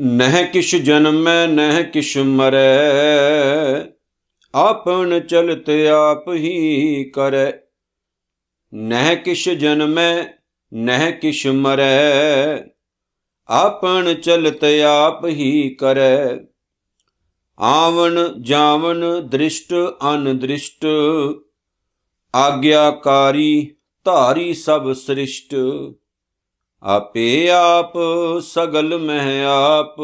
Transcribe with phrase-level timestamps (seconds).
[0.00, 2.64] ਨਹਿ ਕਿਛ ਜਨਮੈ ਨਹਿ ਕਿਛ ਮਰੈ
[4.54, 7.52] ਆਪਨ ਚਲਤ ਆਪ ਹੀ ਕਰੈ
[8.72, 10.24] ਨਹਿ ਕਿਛ ਜਨਮੈ
[10.72, 12.58] ਨਹਿ ਕਿਛ ਮਰੈ
[13.48, 16.38] ਆਪਨ ਚਲਤ ਆਪ ਹੀ ਕਰੈ
[17.58, 19.74] ਆਵਨ ਜਾਵਨ ਦ੍ਰਿਸ਼ਟ
[20.14, 20.86] ਅਨ ਦ੍ਰਿਸ਼ਟ
[22.34, 23.74] ਆਗਿਆਕਾਰੀ
[24.06, 25.54] ਧਾਰੀ ਸਭ ਸ੍ਰਿਸ਼ਟ,
[26.82, 27.92] ਆਪੇ ਆਪ
[28.42, 30.00] ਸਗਲ ਮਹਿ ਆਪ।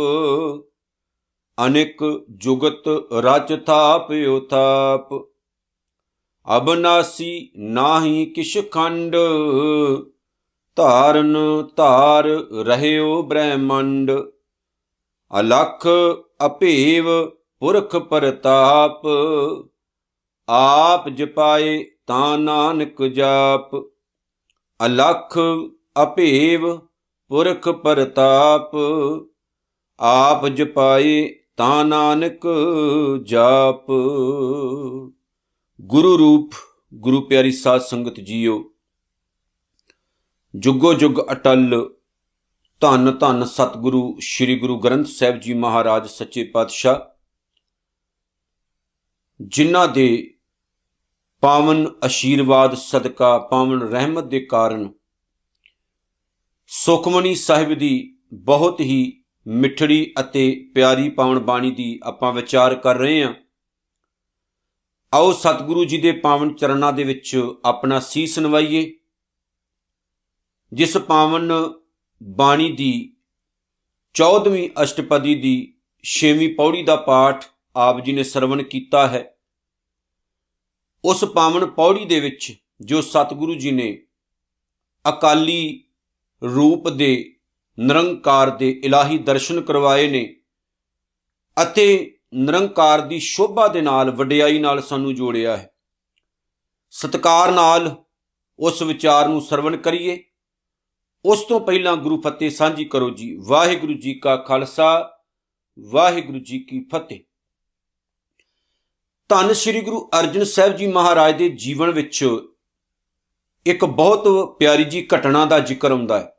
[1.58, 2.04] ਅਨੇਕ
[2.36, 2.88] ਜੁਗਤ
[3.24, 5.14] ਰਚ ਥਾਪ ਉਥਾਪ
[6.46, 9.16] ਅਬਨਾਸੀ ਨਾਹੀ ਕਿਛ ਖੰਡ,
[10.76, 11.36] ਧਾਰਨ
[11.76, 12.24] ਧਾਰ
[12.66, 14.10] ਰਹਿਓ ਬ੍ਰਹਮੰਡ।
[15.30, 15.86] ਅਲਖ
[16.46, 17.06] ਅਭੇਵ
[17.62, 19.06] ਪੁਰਖ ਪ੍ਰਤਾਪ,
[20.48, 23.76] ਆਪ ਜਪਾਏ ਤਾਂ ਨਾਨਕ ਜਾਪ।
[24.86, 25.38] ਅਲਖ
[26.02, 26.78] ਅਭੇਵ
[27.30, 28.70] ਪੁਰਖ ਪ੍ਰਤਾਪ।
[29.98, 32.46] ਆਪ ਜਪਾਏ ਤਾਂ ਨਾਨਕ
[33.22, 33.86] ਜਾਪ।
[35.80, 36.52] ਗੁਰੂ ਰੂਪ,
[36.94, 38.72] ਗੁਰੂ ਪਿਆਰੀ ਸਾਧ ਸੰਗਤ ਜੀਓ,
[40.56, 41.94] ਜੁਗੋ ਜੁਗ ਅਟਲ,
[42.80, 46.96] ਧੰਨ ਧੰਨ ਸਤਿਗੁਰੂ ਸ੍ਰੀ ਗੁਰੂ ਗ੍ਰੰਥ ਸਾਹਿਬ ਜੀ ਮਹਾਰਾਜ, ਸੱਚੇ ਪਾਤਸ਼ਾਹ।
[49.40, 50.37] ਜਿਨ੍ਹਾਂ ਦੇ
[51.42, 54.88] ਪਾਵਨ ਅਸ਼ੀਰਵਾਦ ਸਦਕਾ, ਪਾਵਨ ਰਹਿਮਤ ਦੇ ਕਾਰਨ
[56.66, 63.22] ਸੁਖਮਨੀ ਸਾਹਿਬ ਦੀ ਬਹੁਤ ਹੀ ਮਿੱਠੜੀ ਅਤੇ ਪਿਆਰੀ ਪਾਵਨ ਬਾਣੀ ਦੀ ਆਪਾਂ ਵਿਚਾਰ ਕਰ ਰਹੇ
[63.24, 63.34] ਹਾਂ।
[65.12, 68.94] ਆਓ ਸਤਿਗੁਰੂ ਜੀ ਦੇ ਪਾਵਨ ਚਰਨਾਂ ਦੇ ਵਿੱਚ ਆਪਣਾ ਸੀਸ ਨਵਾਈਏ,
[70.72, 71.52] ਜਿਸ ਪਾਵਨ
[72.22, 73.16] ਬਾਣੀ ਦੀ
[74.14, 75.56] 14ਵੀਂ ਅਸ਼ਟਪਦੀ ਦੀ
[76.04, 77.44] 6ਵੀਂ ਪੌੜੀ ਦਾ ਪਾਠ
[77.76, 79.37] ਆਪ ਜੀ ਨੇ ਸਰਵਣ ਕੀਤਾ ਹੈ।
[81.04, 84.02] ਉਸ ਪਾਵਨ ਪੌੜੀ ਦੇ ਵਿੱਚ ਜੋ ਸਤਿਗੁਰੂ ਜੀ ਨੇ
[85.08, 85.84] ਅਕਾਲੀ
[86.42, 87.36] ਰੂਪ ਦੇ
[87.78, 90.36] ਨਿਰੰਕਾਰ ਦੇ ਇਲਾਹੀ ਦਰਸ਼ਨ ਕਰਵਾਏ ਨੇ
[91.62, 95.70] ਅਤੇ ਨਿਰੰਕਾਰ ਦੀ ਸ਼ੋਭਾ ਦੇ ਨਾਲ ਵਡਿਆਈ ਨਾਲ ਸਾਨੂੰ ਜੋੜਿਆ ਹੈ।
[96.90, 98.04] ਸਤਕਾਰ ਨਾਲ
[98.58, 100.24] ਉਸ ਵਿਚਾਰ ਨੂੰ ਸਰਵਣ ਕਰੀਏ।
[101.24, 105.18] ਉਸ ਤੋਂ ਪਹਿਲਾਂ ਗੁਰੂ ਫਤਿਹ ਸਾਂਝੀ ਕਰੋ ਜੀ। ਵਾਹਿਗੁਰੂ ਜੀ ਕਾ ਖਾਲਸਾ,
[105.90, 107.20] ਵਾਹਿਗੁਰੂ ਜੀ ਕੀ ਫਤਿਹ।
[109.28, 112.38] ਧੰਨ ਸ੍ਰੀ ਗੁਰੂ ਅਰਜਨ ਸਾਹਿਬ ਜੀ ਮਹਾਰਾਜ ਦੇ ਜੀਵਨ ਵਿੱਚ
[113.66, 114.28] ਇੱਕ ਬਹੁਤ
[114.58, 116.36] ਪਿਆਰੀ ਜੀ ਘਟਨਾ ਦਾ ਜ਼ਿਕਰ ਹੁੰਦਾ ਹੈ।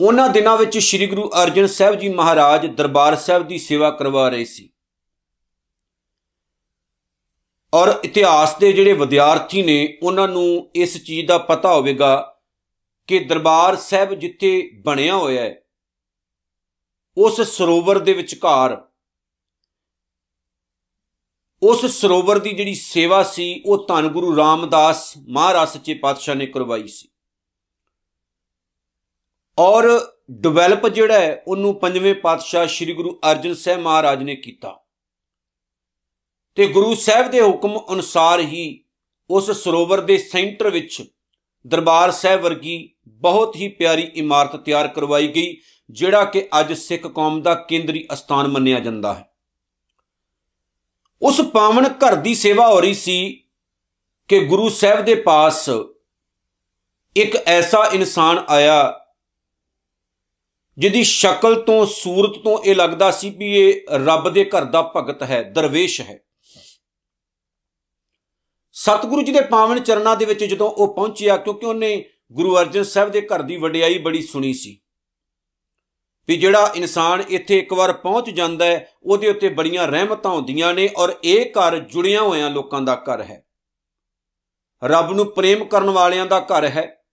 [0.00, 4.44] ਉਹਨਾਂ ਦਿਨਾਂ ਵਿੱਚ ਸ੍ਰੀ ਗੁਰੂ ਅਰਜਨ ਸਾਹਿਬ ਜੀ ਮਹਾਰਾਜ ਦਰਬਾਰ ਸਾਹਿਬ ਦੀ ਸੇਵਾ ਕਰਵਾ ਰਹੇ
[4.44, 4.70] ਸੀ।
[7.74, 12.40] ਔਰ ਇਤਿਹਾਸ ਦੇ ਜਿਹੜੇ ਵਿਦਿਆਰਥੀ ਨੇ, ਉਹਨਾਂ ਨੂੰ ਇਸ ਚੀਜ਼ ਦਾ ਪਤਾ ਹੋਵੇਗਾ
[13.06, 15.62] ਕਿ ਦਰਬਾਰ ਸਾਹਿਬ ਜਿੱਥੇ ਬਣਿਆ ਹੋਇਆ ਹੈ,
[17.16, 18.87] ਉਸ ਸਰੋਵਰ ਦੇ ਵਿਚਕਾਰ
[21.62, 26.86] ਉਸ ਸਰੋਵਰ ਦੀ ਜਿਹੜੀ ਸੇਵਾ ਸੀ, ਉਹ ਧੰਨ ਗੁਰੂ ਰਾਮਦਾਸ ਮਹਾਰਾਜ ਸੱਚੇ ਪਾਤਸ਼ਾਹ ਨੇ ਕਰਵਾਈ
[26.88, 27.08] ਸੀ।
[29.58, 29.84] ਔਰ
[30.30, 34.78] ਡਿਵੈਲਪ ਜਿਹੜਾ ਹੈ, ਉਹਨੂੰ ਪੰਜਵੇਂ ਪਾਤਸ਼ਾਹ ਸ੍ਰੀ ਗੁਰੂ ਅਰਜਨ ਸਾਹਿਬ ਮਹਾਰਾਜ ਨੇ ਕੀਤਾ।
[36.56, 38.84] ਤੇ ਗੁਰੂ ਸਾਹਿਬ ਦੇ ਹੁਕਮ ਅਨੁਸਾਰ ਹੀ
[39.30, 41.02] ਉਸ ਸਰੋਵਰ ਦੇ ਸੈਂਟਰ ਵਿੱਚ
[41.66, 45.56] ਦਰਬਾਰ ਸਾਹਿਬ ਵਰਗੀ ਬਹੁਤ ਹੀ ਪਿਆਰੀ ਇਮਾਰਤ ਤਿਆਰ ਕਰਵਾਈ ਗਈ,
[45.90, 49.30] ਜਿਹੜਾ ਕਿ ਅੱਜ ਸਿੱਖ ਕੌਮ ਦਾ ਕੇਂਦਰੀ ਸਥਾਨ ਮੰਨਿਆ ਜਾਂਦਾ ਹੈ।
[51.22, 53.44] ਉਸ ਪਾਵਨ ਘਰ ਦੀ ਸੇਵਾ ਹੋ ਰਹੀ ਸੀ
[54.28, 55.68] ਕਿ ਗੁਰੂ ਸਾਹਿਬ ਦੇ ਪਾਸ
[57.16, 59.00] ਇੱਕ ਐਸਾ ਇਨਸਾਨ ਆਇਆ
[60.78, 65.22] ਜਿਹਦੀ ਸ਼ਕਲ ਤੋਂ, ਸੂਰਤ ਤੋਂ ਇਹ ਲੱਗਦਾ ਸੀ ਵੀ ਇਹ ਰੱਬ ਦੇ ਘਰ ਦਾ ਭਗਤ
[65.22, 66.18] ਹੈ, ਦਰਵੇਸ਼ ਹੈ।
[68.72, 73.10] ਸਤਿਗੁਰੂ ਜੀ ਦੇ ਪਾਵਨ ਚਰਨਾਂ ਦੇ ਵਿੱਚ ਜਦੋਂ ਉਹ ਪਹੁੰਚਿਆ, ਕਿਉਂਕਿ ਉਹਨੇ ਗੁਰੂ ਅਰਜਨ ਸਾਹਿਬ
[73.10, 74.80] ਦੇ ਘਰ ਦੀ ਵਡਿਆਈ ਬੜੀ ਸੁਣੀ ਸੀ।
[76.28, 80.90] ਵੀ ਜਿਹੜਾ ਇਨਸਾਨ ਇੱਥੇ ਇੱਕ ਵਾਰ ਪਹੁੰਚ ਜਾਂਦਾ ਹੈ, ਉਹਦੇ ਉੱਤੇ ਬੜੀਆਂ ਰਹਿਮਤਾਂ ਹੁੰਦੀਆਂ ਨੇ
[80.96, 83.46] ਔਰ ਇਹ ਘਰ ਜੁੜਿਆ ਹੋਇਆਂ ਲੋਕਾਂ ਦਾ ਘਰ ਹੈ।
[84.84, 87.04] ਰੱਬ ਨੂੰ ਪ੍ਰੇਮ ਕਰਨ ਵਾਲਿਆਂ ਦਾ ਘਰ ਹੈ।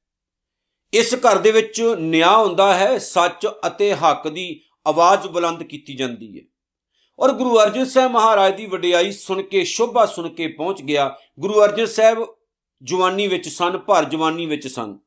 [0.93, 6.39] ਇਸ ਘਰ ਦੇ ਵਿੱਚ ਨਿਆਂ ਹੁੰਦਾ ਹੈ, ਸੱਚ ਅਤੇ ਹੱਕ ਦੀ ਆਵਾਜ਼ ਬੁਲੰਦ ਕੀਤੀ ਜਾਂਦੀ
[6.39, 6.43] ਹੈ।
[7.19, 11.63] ਔਰ ਗੁਰੂ ਅਰਜਨ ਸਾਹਿਬ ਮਹਾਰਾਜ ਦੀ ਵਡਿਆਈ ਸੁਣ ਕੇ, ਸ਼ੋਭਾ ਸੁਣ ਕੇ ਪਹੁੰਚ ਗਿਆ। ਗੁਰੂ
[11.63, 12.35] ਅਰਜਨ ਸਾਹਿਬ
[12.83, 14.97] ਜਵਾਨੀ ਵਿੱਚ ਸਨ ਭਰ ਜਵਾਨੀ ਵਿੱਚ ਸਨ।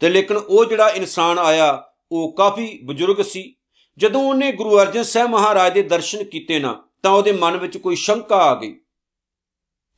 [0.00, 3.56] ਤੇ ਲੇਕਿਨ ਉਹ ਜਿਹੜਾ ਇਨਸਾਨ ਆਇਆ ਉਹ ਕਾਫੀ ਬਜ਼ੁਰਗ ਸੀ।
[3.98, 7.96] ਜਦੋਂ ਉਹਨੇ ਗੁਰੂ ਅਰਜਨ ਸਾਹਿਬ ਮਹਾਰਾਜ ਦੇ ਦਰਸ਼ਨ ਕੀਤੇ ਨਾ, ਤਾਂ ਉਹਦੇ ਮਨ ਵਿੱਚ ਕੋਈ
[7.96, 8.80] ਸ਼ੰਕਾ ਆ ਗਈ।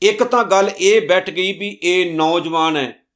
[0.03, 3.07] ਇੱਕ ਤਾਂ ਗੱਲ ਇਹ ਬੈਠ ਗਈ ਵੀ ਇਹ ਨੌਜਵਾਨ ਹੈ।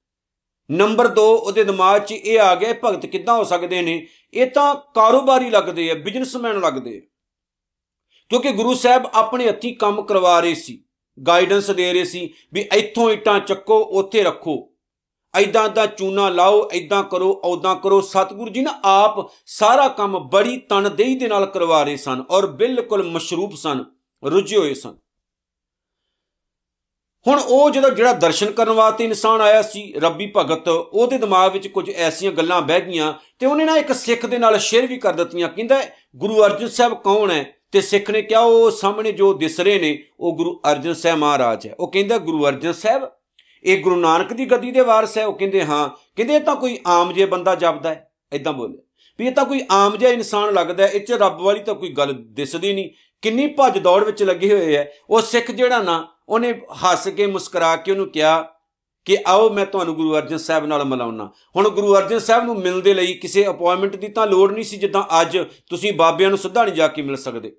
[0.70, 4.06] ਨੰਬਰ 2 ਉਹਦੇ ਦਿਮਾਗ 'ਚ ਇਹ ਆ ਗਿਆ, ਭਗਤ ਕਿੱਦਾਂ ਹੋ ਸਕਦੇ ਨੇ?
[4.34, 7.00] ਇਹ ਤਾਂ ਕਾਰੋਬਾਰੀ ਲੱਗਦੇ ਆ ਬਿਜ਼ਨਸਮੈਨ ਲੱਗਦੇ ਆ।
[8.28, 10.84] ਕਿਉਂਕਿ ਗੁਰੂ ਸਾਹਿਬ ਆਪਣੇ ਹੱਥੀ ਕੰਮ ਕਰਵਾ ਰਹੇ ਸੀ
[11.26, 14.67] ਗਾਈਡੈਂਸ ਦੇ ਰਹੇ ਸੀ ਵੀ ਇੱਥੋਂ ਇੱਟਾਂ ਚੱਕੋ, ਉੱਥੇ ਰੱਖੋ।
[15.38, 20.56] ਐਦਾਂ ਦਾ ਚੂਨਾ ਲਾਓ, ਐਦਾਂ ਕਰੋ ਔਦਾਂ ਕਰੋ। ਸਤਿਗੁਰੂ ਜੀ ਨਾ ਆਪ ਸਾਰਾ ਕੰਮ ਬੜੀ
[20.56, 23.84] ਤਨਦੇਹੀ ਦੇ ਨਾਲ ਕਰਵਾ ਰਹੇ ਸਨ ਔਰ ਬਿਲਕੁਲ ਮਸ਼ਰੂਫ ਸਨ,
[24.24, 24.94] ਰੁੱਝੇ ਹੋਏ ਸਨ।
[27.26, 31.68] ਹੁਣ ਉਹ ਜਦੋਂ ਜਿਹੜਾ ਦਰਸ਼ਨ ਕਰਨ ਵਾਸਤੇ ਇਨਸਾਨ ਆਇਆ ਸੀ, ਰੱਬੀ ਭਗਤ, ਉਹਦੇ ਦਿਮਾਗ ਵਿੱਚ
[31.68, 35.12] ਕੁਝ ਐਸੀਆਂ ਗੱਲਾਂ ਬਹਿ ਗਈਆਂ ਤੇ ਉਹਨੇ ਨਾ ਇੱਕ ਸਿੱਖ ਦੇ ਨਾਲ ਸ਼ੇਅਰ ਵੀ ਕਰ
[35.12, 35.82] ਦਿੱਤੀਆਂ, ਕਹਿੰਦਾ,
[36.16, 37.54] ਗੁਰੂ ਅਰਜਨ ਸਾਹਿਬ ਕੌਣ ਹੈ?
[37.72, 41.66] ਤੇ ਸਿੱਖ ਨੇ ਕਿਹਾ, ਉਹ ਸਾਹਮਣੇ ਜੋ ਦਿਸ ਰਹੇ ਨੇ, ਉਹ ਗੁਰੂ ਅਰਜਨ ਸਾਹਿਬ ਮਹਾਰਾਜ
[41.66, 43.02] ਹੈ। ਉਹ ਕਹਿੰਦਾ, ਗੁਰੂ ਅਰਜਨ ਸਾਹਿਬ
[43.64, 46.78] ਇਹ ਗੁਰੂ ਨਾਨਕ ਦੀ ਗੱਦੀ ਦੇ ਵਾਰਸ ਹੈ, ਉਹ ਕਹਿੰਦੇ, ਹਾਂ। ਕਹਿੰਦੇ, ਇਹ ਤਾਂ ਕੋਈ
[46.86, 48.78] ਆਮ ਜੇ ਬੰਦਾ ਜਪਦਾ ਹੈ। ਇਦਾਂ ਬੋਲੇ
[49.18, 52.14] ਵੀ ਇਹ ਤਾਂ ਕੋਈ ਆਮ ਜਿਹਾ ਇਨਸਾਨ ਲੱਗਦਾ ਇਹ ਚ ਰੱਬ ਵਾਲੀ ਤਾਂ ਕੋਈ ਗੱਲ
[52.18, 52.90] ਦਿਸਦੀ ਨਹੀਂ।
[53.22, 57.76] ਕਿੰਨੀ ਭੱਜ ਦੌੜ ਵਿੱਚ ਲੱਗੇ ਹੋਏ ਐ ਉਹ ਸਿੱਖ ਜਿਹੜਾ ਨਾ, ਉਹਨੇ ਹੱਸ ਕੇ ਮੁਸਕਰਾ
[57.76, 58.48] ਕੇ ਉਹਨੂੰ ਕਿਹਾ
[59.04, 62.80] ਕਿ, ਆਓ, ਮੈਂ ਤੁਹਾਨੂੰ ਗੁਰੂ ਅਰਜਨ ਸਾਹਿਬ ਨਾਲ ਮਿਲਾਉਣਾ ਹੁਣ ਗੁਰੂ ਅਰਜਨ ਸਾਹਿਬ ਨੂੰ ਮਿਲਣ
[62.80, 65.38] ਦੇ ਲਈ ਕਿਸੇ ਅਪਾਇੰਟਮੈਂਟ ਦੀ ਤਾਂ ਲੋੜ ਨਹੀਂ ਸੀ, ਜਿੱਦਾਂ ਅੱਜ
[65.70, 67.56] ਤੁਸੀਂ ਬਾਬਿਆਂ ਨੂੰ ਸਿੱਧਾ ਨਹੀਂ ਜਾ ਕੇ ਮਿਲ ਸਕਦੇ।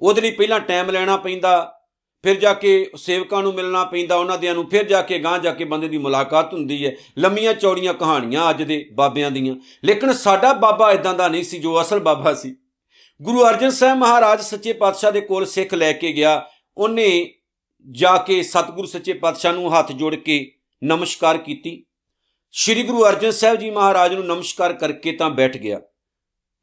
[0.00, 1.80] ਉਹਦੇ ਲਈ ਪਹਿਲਾਂ ਟਾਈਮ ਲੈਣਾ ਪੈਂਦਾ।
[2.24, 5.52] ਫਿਰ ਜਾ ਕੇ ਸੇਵਕਾਂ ਨੂੰ ਮਿਲਣਾ ਪੈਂਦਾ, ਉਹਨਾਂ ਦਿਆਂ ਨੂੰ ਫਿਰ ਜਾ ਕੇ ਗਾਂ ਜਾ
[5.52, 10.52] ਕੇ ਬੰਦੇ ਦੀ ਮੁਲਾਕਾਤ ਹੁੰਦੀ ਹੈ। ਲੰਮੀਆਂ ਚੌੜੀਆਂ ਕਹਾਣੀਆਂ ਅੱਜ ਦੇ ਬਾਬਿਆਂ ਦੀਆਂ। ਲੇਕਿਨ ਸਾਡਾ
[10.52, 12.56] ਬਾਬਾ ਇਦਾਂ ਦਾ ਨਹੀਂ ਸੀ ਜੋ ਅਸਲ ਬਾਬਾ ਸੀ।
[13.22, 17.34] ਗੁਰੂ ਅਰਜਨ ਸਾਹਿਬ ਮਹਾਰਾਜ ਸੱਚੇ ਪਾਤਸ਼ਾਹ ਦੇ ਕੋਲ ਸਿੱਖ ਲੈ ਕੇ ਗਿਆ। ਉਹਨੇ
[17.90, 20.52] ਜਾ ਕੇ ਸਤਿਗੁਰੂ ਸੱਚੇ ਪਾਤਸ਼ਾਹ ਨੂੰ ਹੱਥ ਜੋੜ ਕੇ
[20.84, 21.84] ਨਮਸਕਾਰ ਕੀਤੀ।
[22.52, 25.80] ਸ੍ਰੀ ਗੁਰੂ ਅਰਜਨ ਸਾਹਿਬ ਜੀ ਮਹਾਰਾਜ ਨੂੰ ਨਮਸਕਾਰ ਕਰਕੇ ਤਾਂ ਬੈਠ ਗਿਆ।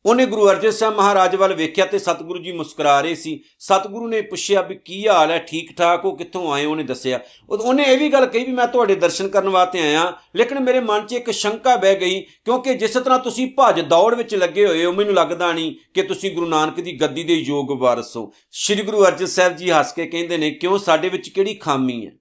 [0.06, 4.22] ਉਹਨੇ ਗੁਰੂ ਅਰਜਨ ਸਾਹਿਬ ਮਹਾਰਾਜ ਵੱਲ ਵੇਖਿਆ ਤੇ ਸਤਿਗੁਰੂ ਜੀ ਮੁਸਕਰਾ ਰਹੇ ਸੀ। ਸਤਿਗੁਰੂ ਨੇ
[4.22, 5.38] ਪੁੱਛਿਆ ਵੀ ਕੀ ਹਾਲ ਹੈ?
[5.38, 6.12] ਠੀਕ ਠਾਕ ਹੋ?
[6.12, 7.20] ਕਿੱਥੋਂ ਆਏ ਉਹਨੇ ਦੱਸਿਆ।
[7.50, 11.06] ਉਹਨੇ ਇਹ ਵੀ ਗੱਲ ਕਹੀ ਵੀ ਮੈਂ ਤੁਹਾਡੇ ਦਰਸ਼ਨ ਕਰਨ ਵਾਸਤੇ ਆਇਆ। ਲੇਕਿਨ ਮੇਰੇ ਮਨ
[11.06, 14.92] 'ਚ ਇੱਕ ਸ਼ੰਕਾ ਬਹਿ ਗਈ, ਕਿਉਂਕਿ ਜਿਸ ਤਰ੍ਹਾਂ ਤੁਸੀਂ ਭੱਜ ਦੌੜ ਵਿੱਚ ਲੱਗੇ ਹੋਏ ਹੋ,
[14.92, 19.06] ਮੈਨੂੰ ਲੱਗਦਾ ਨਹੀਂ ਕਿ ਤੁਸੀਂ ਗੁਰੂ ਨਾਨਕ ਦੀ ਗੱਦੀ ਦੇ ਯੋਗ ਵਾਰਸ ਹੋ। ਸ੍ਰੀ ਗੁਰੂ
[19.06, 20.78] ਅਰਜਨ ਸਾਹਿਬ ਜੀ ਹੱਸ ਕੇ ਕਹਿੰਦੇ ਨੇ, ਕਿਉਂ?
[20.78, 22.12] ਸਾਡੇ ਵਿੱਚ ਕਿਹੜੀ ਖਾਮੀ ਹੈ?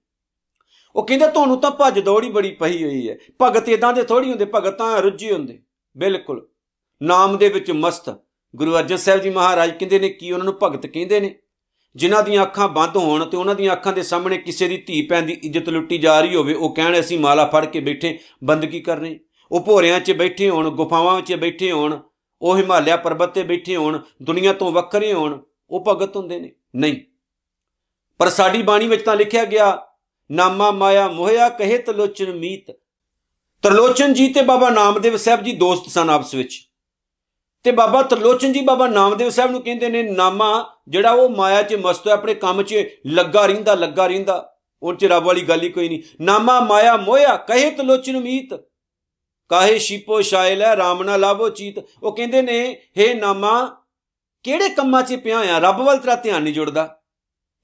[0.95, 4.45] ਉਹ ਕਹਿੰਦੇ, ਤੁਹਾਨੂੰ ਤਾਂ ਭੱਜ ਦੌੜੀ ਬੜੀ ਪਈ ਹੋਈ ਹੈ। ਭਗਤ ਇਦਾਂ ਦੇ ਥੋੜੀ ਹੁੰਦੇ,
[4.45, 5.59] ਭਗਤਾਂ ਰੁੱਝੇ ਹੁੰਦੇ।
[5.97, 6.47] ਬਿਲਕੁਲ।
[7.01, 8.15] ਨਾਮ ਦੇ ਵਿੱਚ ਮਸਤ।
[8.55, 11.35] ਗੁਰੂ ਅਰਜਨ ਸਾਹਿਬ ਜੀ ਮਹਾਰਾਜ ਕਹਿੰਦੇ ਨੇ, ਕੀ ਉਹਨਾਂ ਨੂੰ ਭਗਤ ਕਹਿੰਦੇ ਨੇ?
[11.95, 15.21] ਜਿਨ੍ਹਾਂ ਦੀਆਂ ਅੱਖਾਂ ਬੰਦ ਹੋਣ ਤੇ ਉਹਨਾਂ ਦੀਆਂ ਅੱਖਾਂ ਦੇ ਸਾਹਮਣੇ ਕਿਸੇ ਦੀ ਧੀ ਪੈਣ
[15.21, 19.19] ਦੀ ਇੱਜ਼ਤ ਲੁੱਟੀ ਜਾ ਰਹੀ ਹੋਵੇ, ਉਹ ਕਹਿਣ, ਅਸੀਂ ਮਾਲਾ ਫੜ ਕੇ ਬੈਠੇ ਬੰਦਗੀ ਕਰਨੇ?
[19.51, 21.99] ਉਹ ਭੋਰਿਆਂ 'ਚ ਬੈਠੇ ਹੋਣ, ਗੁਫਾਵਾਂ 'ਚ ਬੈਠੇ ਹੋਣ,
[22.41, 26.51] ਉਹ ਹਿਮਾਲਿਆ ਪਰਬਤ ਤੇ ਬੈਠੇ ਹੋਣ, ਦੁਨੀਆ ਤੋਂ ਵੱਖਰੇ ਹੋਣ, ਉਹ ਭਗਤ ਹੁੰਦੇ ਨੇ?
[26.75, 26.97] ਨਹੀਂ।
[28.17, 29.87] ਪਰ ਸਾਡੀ ਬਾਣੀ ਵਿੱਚ ਤਾਂ ਲਿਖਿਆ ਗਿਆ,
[30.31, 32.71] ਨਾਮਾ ਮਾਇਆ ਮੋਹਿਆ ਕਹੇ ਤਲੋਚਨ ਮੀਤ।
[33.61, 36.70] ਤਰਲੋਚਨ ਜੀ ਤੇ ਬਾਬਾ ਨਾਮਦੇਵ ਸਾਹਿਬ ਜੀ ਦੋਸਤ ਸਨ ਆਪਸ ਵਿੱਚ।
[37.63, 41.75] ਤੇ ਬਾਬਾ ਤਰਲੋਚਨ ਜੀ, ਬਾਬਾ ਨਾਮਦੇਵ ਸਾਹਿਬ ਨੂੰ ਕਹਿੰਦੇ ਨੇ, ਨਾਮਾ ਜਿਹੜਾ ਉਹ ਮਾਇਆ 'ਚ
[41.75, 44.47] ਮਸਤ ਹੈ ਆਪਣੇ ਕੰਮ 'ਚ ਲੱਗਾ ਰਹਿੰਦਾ ਲੱਗਾ ਰਹਿੰਦਾ।
[44.83, 48.53] ਉਹ 'ਚ ਰੱਬ ਵਾਲੀ ਗੱਲ ਹੀ ਕੋਈ ਨਹੀਂ। ਨਾਮਾ ਮਾਇਆ ਮੋਇਆ ਕਹੇ ਤਰਲੋਚਨ ਮੀਤ।
[49.49, 53.77] ਕਾਹੇ ਸ਼ੀਪੋ ਸ਼ਾਇਲ ਹੈ ਰਾਮ ਨਾ ਲਾਭੋ ਚੀਤ। ਉਹ ਕਹਿੰਦੇ ਨੇ हे ਨਾਮਾ,
[54.43, 56.97] ਕਿਹੜੇ ਕੰਮਾਂ 'ਚ ਪਿਆ ਆ ਰੱਬ ਵੱਲ ਤੇਰਾ ਧਿਆਨ ਨਹੀਂ ਜੁੜਦਾ।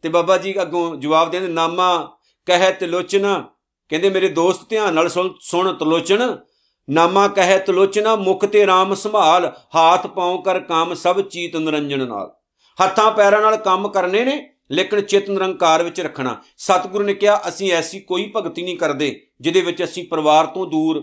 [0.02, 3.44] ਤੇ ਬਾਬਾ ਜੀ ਅੱਗੋਂ ਜਵਾਬ ਦੇਂਦੇ ਨਾਮਾ, ਕਹੇ ਤਲੋਚਨ।
[3.90, 5.10] ਕਹਿੰਦੇ, ਮੇਰੇ ਦੋਸਤ ਧਿਆਨ ਨਾਲ
[5.42, 6.38] ਸੁਣ ਤਲੋਚਨ।
[6.90, 12.32] ਨਾਮਾ ਕਹੈ ਤਲੋਚਨਾ ਮੁਖ ਤੇ RAM ਸੰਭਾਲ, ਹਾਥ ਪਾਉ ਕਰ ਕੰਮ, ਸਭ ਚੀਤ ਨਿਰੰਜਨ ਨਾਲ।
[12.80, 17.72] ਹੱਥਾਂ ਪੈਰਾਂ ਨਾਲ ਕੰਮ ਕਰਨੇ ਨੇ, ਲੇਕਿਨ ਚਿਤ ਨਿਰੰਕਾਰ ਵਿੱਚ ਰੱਖਣਾ। ਸਤਿਗੁਰੂ ਨੇ ਕਿਹਾ, ਅਸੀਂ
[17.72, 21.02] ਐਸੀ ਕੋਈ ਭਗਤੀ ਨਹੀਂ ਕਰਦੇ, ਜਿਹਦੇ ਵਿੱਚ ਅਸੀਂ ਪਰਿਵਾਰ ਤੋਂ ਦੂਰ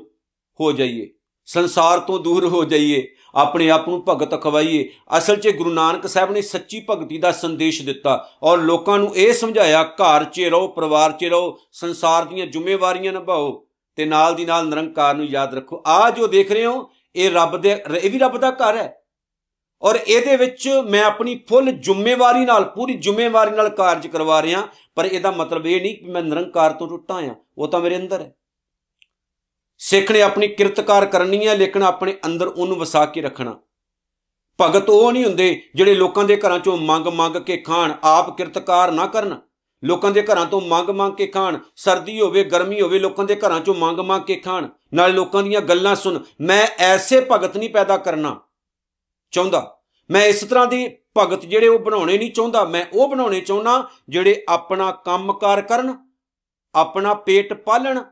[0.61, 1.09] ਹੋ ਜਾਈਏ,
[1.45, 4.89] ਸੰਸਾਰ ਤੋਂ ਦੂਰ ਹੋ ਜਾਈਏ, ਆਪਣੇ ਆਪ ਨੂੰ ਭਗਤ ਖਵਾਈਏ।
[5.19, 9.33] ਅਸਲ 'ਚ ਗੁਰੂ ਨਾਨਕ ਸਾਹਿਬ ਨੇ ਸੱਚੀ ਭਗਤੀ ਦਾ ਸੰਦੇਸ਼ ਦਿੱਤਾ ਔਰ ਲੋਕਾਂ ਨੂੰ ਇਹ
[9.33, 13.64] ਸਮਝਾਇਆ, ਘਰ 'ਚ ਰਹੋ, ਪਰਿਵਾਰ 'ਚ ਰਹੋ, ਸੰਸਾਰ ਦੀਆਂ ਜ਼ਿੰਮੇਵਾਰੀਆਂ ਨਿਭਾਓ।
[13.97, 17.57] ਤੇ ਨਾਲ ਦੀ ਨਾਲ ਨਿਰੰਕਾਰ ਨੂੰ ਯਾਦ ਰੱਖੋ। ਆ ਜੋ ਦੇਖ ਰਹੇ ਹੋ, ਇਹ ਰੱਬ
[17.57, 19.01] ਦੇ, ਇਹ ਵੀ ਰੱਬ ਦਾ ਘਰ ਹੈ।
[19.83, 25.05] ਔਰ ਇਹਦੇ ਵਿੱਚ ਮੈਂ ਆਪਣੀ ਫੁੱਲ ਜ਼ਿੰਮੇਵਾਰੀ ਨਾਲ, ਪੂਰੀ ਜ਼ਿੰਮੇਵਾਰੀ ਨਾਲ ਕਾਰਜ ਕਰਵਾ ਰਿਹਾ, ਪਰ
[25.05, 28.35] ਇਹਦਾ ਮਤਲਬ ਇਹ ਨਹੀਂ ਕਿ ਮੈਂ ਨਿਰੰਕਾਰ ਤੋਂ ਟੁੱਟਾ ਆ ਉਹ ਤਾਂ ਮੇਰੇ ਅੰਦਰ ਹੈ।
[29.79, 33.59] ਸਿੱਖ ਨੇ ਆਪਣੀ ਕਿਰਤਕਾਰ ਕਰਨੀ ਹੈ, ਲੇਕਿਨ ਆਪਣੇ ਅੰਦਰ ਉਹਨੂੰ ਵਸਾ ਕੇ ਰੱਖਣਾ।
[34.61, 38.93] ਭਗਤ ਉਹ ਨਹੀਂ ਹੁੰਦੇ ਜਿਹੜੇ ਲੋਕਾਂ ਦੇ ਘਰਾਂ ਚੋਂ ਮੰਗ ਮੰਗ ਕੇ ਖਾਣ, ਆਪ ਕਿਰਤਕਾਰ
[38.93, 39.41] ਨਾ ਕਰਨ।
[39.85, 43.61] ਲੋਕਾਂ ਦੇ ਘਰਾਂ ਤੋਂ ਮੰਗ ਮੰਗ ਕੇ ਖਾਣ, ਸਰਦੀ ਹੋਵੇ, ਗਰਮੀ ਹੋਵੇ, ਲੋਕਾਂ ਦੇ ਘਰਾਂ
[43.61, 47.97] ਚੋਂ ਮੰਗ ਮੰਗ ਕੇ ਖਾਣ, ਨਾਲ ਲੋਕਾਂ ਦੀਆਂ ਗੱਲਾਂ ਸੁਣ, ਮੈਂ ਐਸੇ ਭਗਤ ਨਹੀਂ ਪੈਦਾ
[47.97, 48.41] ਕਰਨਾ
[49.33, 49.71] ਚਾਹੁੰਦਾ।
[50.11, 50.87] ਮੈਂ ਇਸ ਤਰ੍ਹਾਂ ਦੀ
[51.19, 55.95] ਭਗਤ ਜਿਹੜੇ ਉਹ ਬਣਾਉਣੇ ਨਹੀਂ ਚਾਹੁੰਦਾ, ਮੈਂ ਉਹ ਬਣਾਉਣੇ ਚਾਹੁੰਦਾ ਜਿਹੜੇ ਆਪਣਾ ਕੰਮਕਾਰ ਕਰਨ,
[56.75, 58.03] ਆਪਣਾ ਪੇਟ ਪਾਲਣ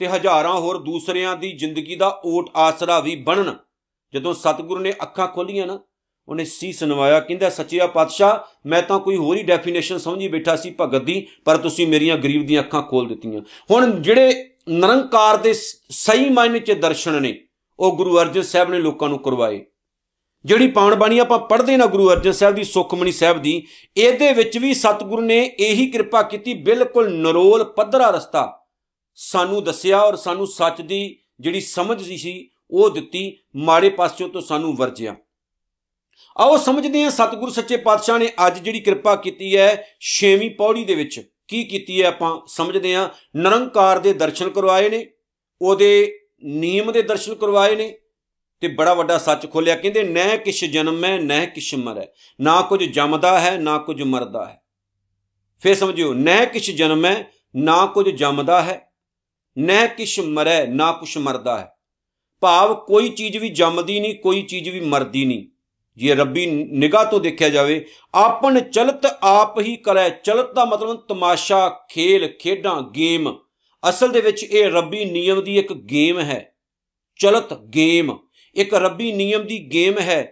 [0.00, 3.56] ਤੇ ਹਜ਼ਾਰਾਂ ਹੋਰ ਦੂਸਰਿਆਂ ਦੀ ਜ਼ਿੰਦਗੀ ਦਾ ਓਟ ਆਸਰਾ ਵੀ ਬਣਨ।
[4.12, 5.78] ਜਦੋਂ ਸਤਿਗੁਰੂ ਨੇ ਅੱਖਾਂ ਖੋਲੀਆਂ ਨਾ
[6.28, 10.74] ਉਹਨੇ ਸੀਸ ਨਵਾਇਆ ਕਹਿੰਦਾ, ਸੱਚਿਆ ਪਾਤਸ਼ਾਹ, ਮੈਂ ਤਾਂ ਕੋਈ ਹੋਰ ਹੀ ਡੈਫੀਨੇਸ਼ਨ ਸਮਝੀ ਬੈਠਾ ਸੀ
[10.80, 13.40] ਭਗਤ ਦੀ, ਪਰ ਤੁਸੀਂ ਮੇਰੀਆਂ ਗਰੀਬ ਦੀਆਂ ਅੱਖਾਂ ਖੋਲ ਦਿੱਤੀਆਂ।
[13.70, 15.52] ਹੁਣ ਜਿਹੜੇ ਨਿਰੰਕਾਰ ਦੇ
[15.90, 17.38] ਸਹੀ ਮਾਇਨੇ 'ਚ ਦਰਸ਼ਨ ਨੇ,
[17.78, 19.64] ਉਹ ਗੁਰੂ ਅਰਜਨ ਸਾਹਿਬ ਨੇ ਲੋਕਾਂ ਨੂੰ ਕਰਵਾਏ।
[20.44, 23.66] ਜਿਹੜੀ ਪਾਵਨ ਬਾਣੀ ਆਪਾਂ ਪੜ੍ਹਦੇ ਨਾ ਗੁਰੂ ਅਰਜਨ ਸਾਹਿਬ ਦੀ ਸੁਖਮਣੀ ਸਾਹਿਬ ਦੀ,
[23.96, 28.60] ਇਹਦੇ ਵਿੱਚ ਵੀ ਸਤਿਗੁਰੂ ਨੇ ਇਹੀ ਕਿਰਪਾ ਕੀਤੀ, ਬਿਲਕੁਲ ਨਰੋਲ, ਪੱਧਰਾ ਰਸਤਾ
[29.18, 34.76] ਸਾਨੂੰ ਦੱਸਿਆ ਔਰ ਸਾਨੂੰ ਸੱਚ ਦੀ ਜਿਹੜੀ ਸਮਝ ਸੀ, ਉਹ ਦਿੱਤੀ, ਮਾੜੇ ਪਾਸਿਓਂ ਤੋਂ ਸਾਨੂੰ
[34.76, 35.14] ਵਰਜਿਆ।
[36.38, 40.94] ਆਓ ਸਮਝਦੇ ਹਾਂ ਸਤਿਗੁਰੂ ਸੱਚੇ ਪਾਤਸ਼ਾਹ ਨੇ ਅੱਜ ਜਿਹੜੀ ਕਿਰਪਾ ਕੀਤੀ ਹੈ ਛੇਵੀਂ ਪੌੜੀ ਦੇ
[40.94, 45.06] ਵਿੱਚ। ਕੀ ਕੀਤੀ ਹੈ ਆਪਾਂ ਸਮਝਦੇ ਹਾਂ। ਨਿਰੰਕਾਰ ਦੇ ਦਰਸ਼ਨ ਕਰਵਾਏ ਨੇ,
[45.62, 47.98] ਉਹਦੇ ਨਿਯਮ ਦੇ ਦਰਸ਼ਨ ਕਰਵਾਏ ਨੇ
[48.60, 52.06] ਤੇ ਬੜਾ ਵੱਡਾ ਸੱਚ ਖੋਲਿਆ। ਕਹਿੰਦੇ, ਨਹਿ ਕਿਛ ਜਨਮ ਹੈ, ਨਹਿ ਕਿਛ ਮਰੈ।
[52.40, 54.62] ਨਾ ਕੁਝ ਜੰਮਦਾ ਹੈ, ਨਾ ਕੁਝ ਮਰਦਾ ਹੈ।
[55.60, 58.92] ਫੇਰ ਸਮਝਿਓ, ਨਹਿ ਕਿਛ ਜਨਮ ਹੈ, ਨਾ ਕੁਝ ਜੰਮਦਾ ਹੈ।
[59.58, 61.74] ਨਹਿ ਕਿਛ ਮਰੈ, ਨਾ ਕੁਝ ਮਰਦਾ ਹੈ।
[62.40, 65.53] ਭਾਵ ਕੋਈ ਚੀਜ਼ ਵੀ ਜੰਮਦੀ ਨਹੀਂ, ਕੋਈ ਚੀਜ਼ ਵੀ ਮਰਦੀ ਨਹੀਂ।
[65.98, 67.84] ਜੇ ਰੱਬੀ ਨਿਗਾਹ ਤੋਂ ਦੇਖਿਆ ਜਾਵੇ
[68.14, 73.32] ਆਪਨ ਚਲਤ ਆਪ ਹੀ ਕਰੈ, ਚਲਤ ਦਾ ਮਤਲਬ ਤਮਾਸ਼ਾ, ਖੇਲ, ਖੇਡਾਂ, ਗੇਮ।
[73.82, 76.54] ਅਸਲ ਦੇ ਵਿੱਚ ਇਹ ਰੱਬੀ ਨਿਯਮ ਦੀ ਇੱਕ ਗੇਮ ਹੈ,
[77.20, 78.16] ਚਲਤ ਗੇਮ।
[78.56, 80.22] ਇੱਕ ਰੱਬੀ ਨਿਯਮ ਦੀ ਗੇਮ ਹੈ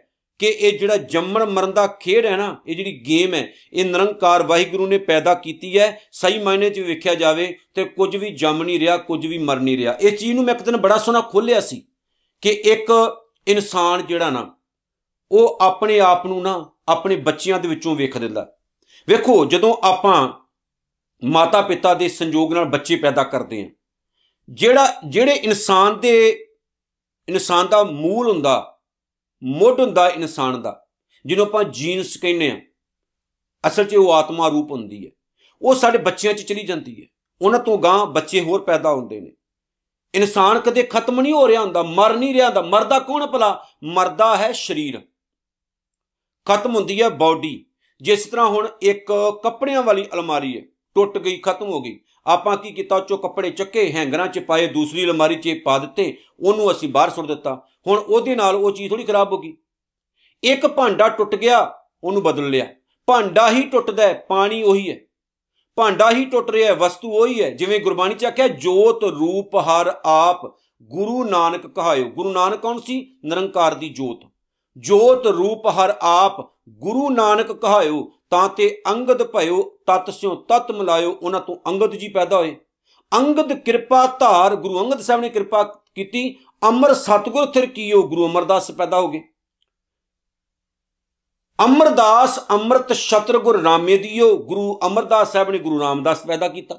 [0.41, 4.43] ਕਿ ਇਹ ਜਿਹੜਾ ਜੰਮਣ ਮਰਨ ਦਾ ਖੇਡ ਹੈ ਨਾ, ਇਹ ਜਿਹੜੀ ਗੇਮ ਹੈ, ਇਹ ਨਿਰੰਕਾਰ
[4.43, 8.79] ਵਾਹਿਗੁਰੂ ਨੇ ਪੈਦਾ ਕੀਤੀ ਹੈ, ਸਹੀ ਮਾਇਨੇ 'ਚ ਵੇਖਿਆ ਜਾਵੇ ਤੇ ਕੁਝ ਵੀ ਜੰਮ ਨਹੀਂ
[8.81, 11.61] ਰਿਹਾ, ਕੁਝ ਵੀ ਮਰ ਨਹੀਂ ਰਿਹਾ। ਇਹ ਚੀਜ਼ ਨੂੰ ਮੈਂ ਇੱਕ ਦਿਨ ਬੜਾ ਸੋਹਣਾ ਖੋਲਿਆ
[11.61, 11.83] ਸੀ
[12.43, 12.91] ਕਿ ਇੱਕ
[13.47, 14.51] ਇਨਸਾਨ ਜਿਹੜਾ ਨਾ
[15.33, 18.53] ਉਹ ਆਪਣੇ ਆਪ ਨੂੰ ਨਾ ਆਪਣੇ ਬੱਚਿਆਂ ਦੇ ਵਿੱਚੋਂ ਵੇਖ ਦਿੰਦਾ।
[19.09, 20.33] ਵੇਖੋ, ਜਦੋਂ ਆਪਾਂ
[21.25, 23.71] ਮਾਤਾ ਪਿਤਾ ਦੇ ਸੰਯੋਗ ਨਾਲ ਬੱਚੇ ਪੈਦਾ ਕਰਦੇ ਆ
[24.51, 26.47] ਜਿਹੜਾ, ਜਿਹੜੇ ਇਨਸਾਨ ਦੇ,
[27.29, 28.79] ਇਨਸਾਨ ਦਾ ਮੂਲ ਹੁੰਦਾ,
[29.45, 30.87] ਮੁੱਢ ਹੁੰਦਾ ਇਨਸਾਨ ਦਾ,
[31.27, 32.61] ਜਿਹਨੂੰ ਆਪਾਂ ਜੀਨਸ ਕਹਿੰਦੇ ਆ
[33.69, 35.11] ਅਸਲ 'ਚ ਉਹ ਆਤਮਾ ਰੂਪ ਹੁੰਦੀ ਹੈ।
[35.63, 37.07] ਉਹ ਸਾਡੇ ਬੱਚਿਆਂ 'ਚ ਚਲੀ ਜਾਂਦੀ ਹੈ।
[37.43, 39.33] ਉਹਨਾਂ ਤੋਂ ਗਾਂ ਬੱਚੇ ਹੋਰ ਪੈਦਾ ਹੁੰਦੇ ਨੇ।
[40.15, 43.67] ਇਨਸਾਨ ਕਦੇ ਖਤਮ ਨਹੀਂ ਹੋ ਰਿਹਾ ਹੁੰਦਾ, ਮਰ ਨਹੀਂ ਰਿਹਾ ਹੁੰਦਾ। ਮਰਦਾ ਕੌਣ ਭਲਾ?
[43.85, 45.12] ਮਰਦਾ ਹੈ ਸਰੀਰ।
[46.45, 47.67] ਖਤਮ ਹੁੰਦੀ ਹੈ ਬਾਡੀ
[48.01, 50.63] ਜਿਸ ਤਰ੍ਹਾਂ ਹੁਣ ਇੱਕ ਕੱਪੜਿਆਂ ਵਾਲੀ ਅਲਮਾਰੀ ਹੈ,
[50.95, 52.97] ਟੁੱਟ ਗਈ, ਖਤਮ ਹੋ ਗਈ। ਆਪਾਂ ਕੀ ਕੀਤਾ?
[52.97, 57.11] ਉਹ ਚੋਂ ਕੱਪੜੇ ਚੱਕੇ, ਹੈਂਗਰਾਂ 'ਚ ਪਾਏ, ਦੂਸਰੀ ਅਲਮਾਰੀ 'ਚ ਪਾ ਦਿੱਤੇ, ਉਹਨੂੰ ਅਸੀਂ ਬਾਹਰ
[57.11, 59.57] ਸੁੱਟ ਦਿੱਤਾ। ਹੁਣ ਉਹਦੇ ਨਾਲ ਉਹ ਚੀਜ਼ ਥੋੜੀ ਖਰਾਬ ਹੋ ਗਈ।
[60.45, 62.67] ਇੱਕ ਭਾਂਡਾ ਟੁੱਟ ਗਿਆ, ਉਹਨੂੰ ਬਦਲ ਲਿਆ।
[63.07, 65.01] ਭਾਂਡਾ ਹੀ ਟੁੱਟਦਾ ਹੈ, ਪਾਣੀ ਉਹੀ ਹੈ।
[65.77, 70.01] ਭਾਂਡਾ ਹੀ ਟੁੱਟ ਰਿਹਾ ਹੈ, ਵਸਤੂ ਉਹੀ ਹੈ। ਜਿਵੇਂ ਗੁਰਬਾਣੀ 'ਚ ਆਖਿਆ, ਜੋਤ ਰੂਪ ਹਰ
[70.05, 70.47] ਆਪ,
[70.83, 73.17] ਗੁਰੂ ਨਾਨਕ ਕਹਾਇਓ। ਗੁਰੂ ਨਾਨਕ ਕੌਣ ਸੀ?
[73.25, 74.32] ਨਿਰੰਕਾਰ ਦੀ ਜੋਤ।
[74.79, 81.19] ਜੋਤ ਰੂਪ ਹਰ ਆਪ ਗੁਰੂ ਨਾਨਕ ਕਹਾਇਓ, ਤਾਂ ਤੇ ਅੰਗਦ ਭਇਓ, ਤਤ ਸਿਓ ਤਤ ਮਿਲਾਇਓ,
[81.23, 82.57] ਉਹਨਾਂ ਤੋਂ ਅੰਗਦ ਜੀ ਪੈਦਾ ਹੋਏ।
[83.15, 85.63] ਅੰਗਦ ਕਿਰਪਾ ਧਾਰ, ਗੁਰੂ ਅੰਗਦ ਸਾਹਿਬ ਨੇ ਕਿਰਪਾ
[85.95, 86.39] ਕੀਤੀ,
[86.69, 89.23] ਅਮਰ ਸਤਗੁਰ ਥਿਰ ਕੀਓ, ਗੁਰੂ ਅਮਰਦਾਸ ਪੈਦਾ ਹੋ ਗਏ।
[91.65, 96.79] ਅਮਰਦਾਸ ਅੰਮ੍ਰਿਤ ਛਤਰ ਗੁਰ ਰਾਮੇ ਦੀਓ, ਗੁਰੂ ਅਮਰਦਾਸ ਸਾਹਿਬ ਨੇ ਗੁਰੂ ਰਾਮਦਾਸ ਪੈਦਾ ਕੀਤਾ।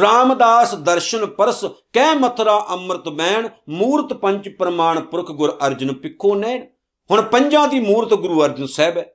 [0.00, 6.66] ਰਾਮਦਾਸ ਦਰਸ਼ਨ ਪਰਸ, ਕਹਿ ਮਥਰਾ ਅੰਮ੍ਰਿਤ ਬੈਣ, ਮੂਰਤ ਪੰਜ ਪ੍ਰਮਾਣ ਪੁਰਖ ਗੁਰ ਅਰਜਨ ਪਿੱਖੋ ਨੈਣ।
[7.10, 9.14] ਹੁਣ ਪੰਜਾਂ ਦੀ ਮੂਰਤ ਗੁਰੂ ਅਰਜਨ ਸਾਹਿਬ ਹੈ।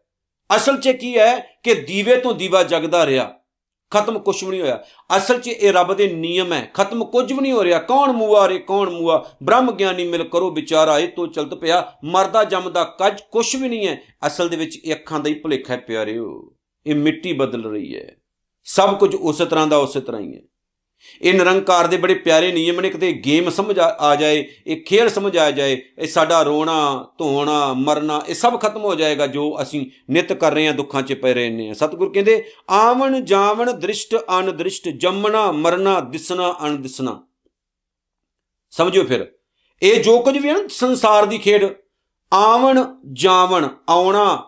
[0.55, 3.33] ਅਸਲ 'ਚ ਕੀ ਹੈ ਕਿ ਦੀਵੇ ਤੋਂ ਦੀਵਾ ਜਗਦਾ ਰਿਹਾ।
[3.91, 4.83] ਖਤਮ ਕੁਝ ਵੀ ਨਹੀਂ ਹੋਇਆ।
[5.17, 8.49] ਅਸਲ 'ਚ ਇਹ ਰੱਬ ਦੇ ਨਿਯਮ ਹੈ। ਖਤਮ ਕੁਝ ਵੀ ਨਹੀਂ ਹੋ ਰਿਹਾ। ਕੌਣ ਮੂਆ
[8.49, 9.29] ਰੇ, ਕੌਣ ਮੂਆ?
[9.43, 13.87] ਬ੍ਰਹਮ ਗਿਆਨੀ ਮਿਲ ਕਰੋ ਵਿਚਾਰਾ ਇਹ ਤੋਂ ਚਲਤ ਪਿਆ। ਮਰਦਾ ਜੰਮਦਾ ਕੱਜ ਕੁਝ ਵੀ ਨਹੀਂ
[13.87, 18.15] ਹੈ। ਅਸਲ ਦੇ ਵਿੱਚ ਇਹ ਅੱਖਾਂ ਦਾ ਹੀ ਭੁਲੇਖਾ ਪਿਆਰਿਓ। ਇਹ ਮਿੱਟੀ ਬਦਲ ਰਹੀ ਹੈ।
[18.63, 20.41] ਸਭ ਕੁਝ ਉਸੇ ਤਰ੍ਹਾਂ ਦਾ ਉਸੇ ਤਰ੍ਹਾਂ ਹੀ ਹੈ।
[21.21, 25.37] ਇਹ ਨਿਰੰਕਾਰ ਦੇ ਬੜੇ ਪਿਆਰੇ ਨਿਯਮ ਨੇ, ਕਿਤੇ ਗੇਮ ਸਮਝ ਆ ਜਾਏ, ਇਹ ਖੇਡ ਸਮਝ
[25.37, 30.33] ਆ ਜਾਏ, ਇਹ ਸਾਡਾ ਰੋਣਾ, ਧੋਣਾ, ਮਰਨਾ, ਇਹ ਸਭ ਖਤਮ ਹੋ ਜਾਏਗਾ ਜੋ ਅਸੀਂ ਨਿਤ
[30.33, 34.89] ਕਰ ਰਹੇ ਹਾਂ, ਦੁੱਖਾਂ 'ਚ ਪੈ ਰਹੇ ਨੇ ਸਤਿਗੁਰ ਕਹਿੰਦੇ, ਆਵਣ ਜਾਵਣ ਦ੍ਰਿਸ਼ਟ ਅਨ ਦ੍ਰਿਸ਼ਟ
[34.89, 37.19] ਜੰਮਣਾ, ਮਰਨਾ, ਦਿਸਣਾ ਅਣ ਦਿਸਣਾ
[38.73, 39.31] ਸਮਝਿਓ ਫਿਰ,
[39.81, 41.65] ਇਹ ਜੋ ਕੁਝ ਵੀ ਹੈ ਨਾ, ਸੰਸਾਰ ਦੀ ਖੇਡ,
[42.31, 42.83] ਆਵਣ
[43.13, 44.43] ਜਾਵਣ, ਆਉਣਾ,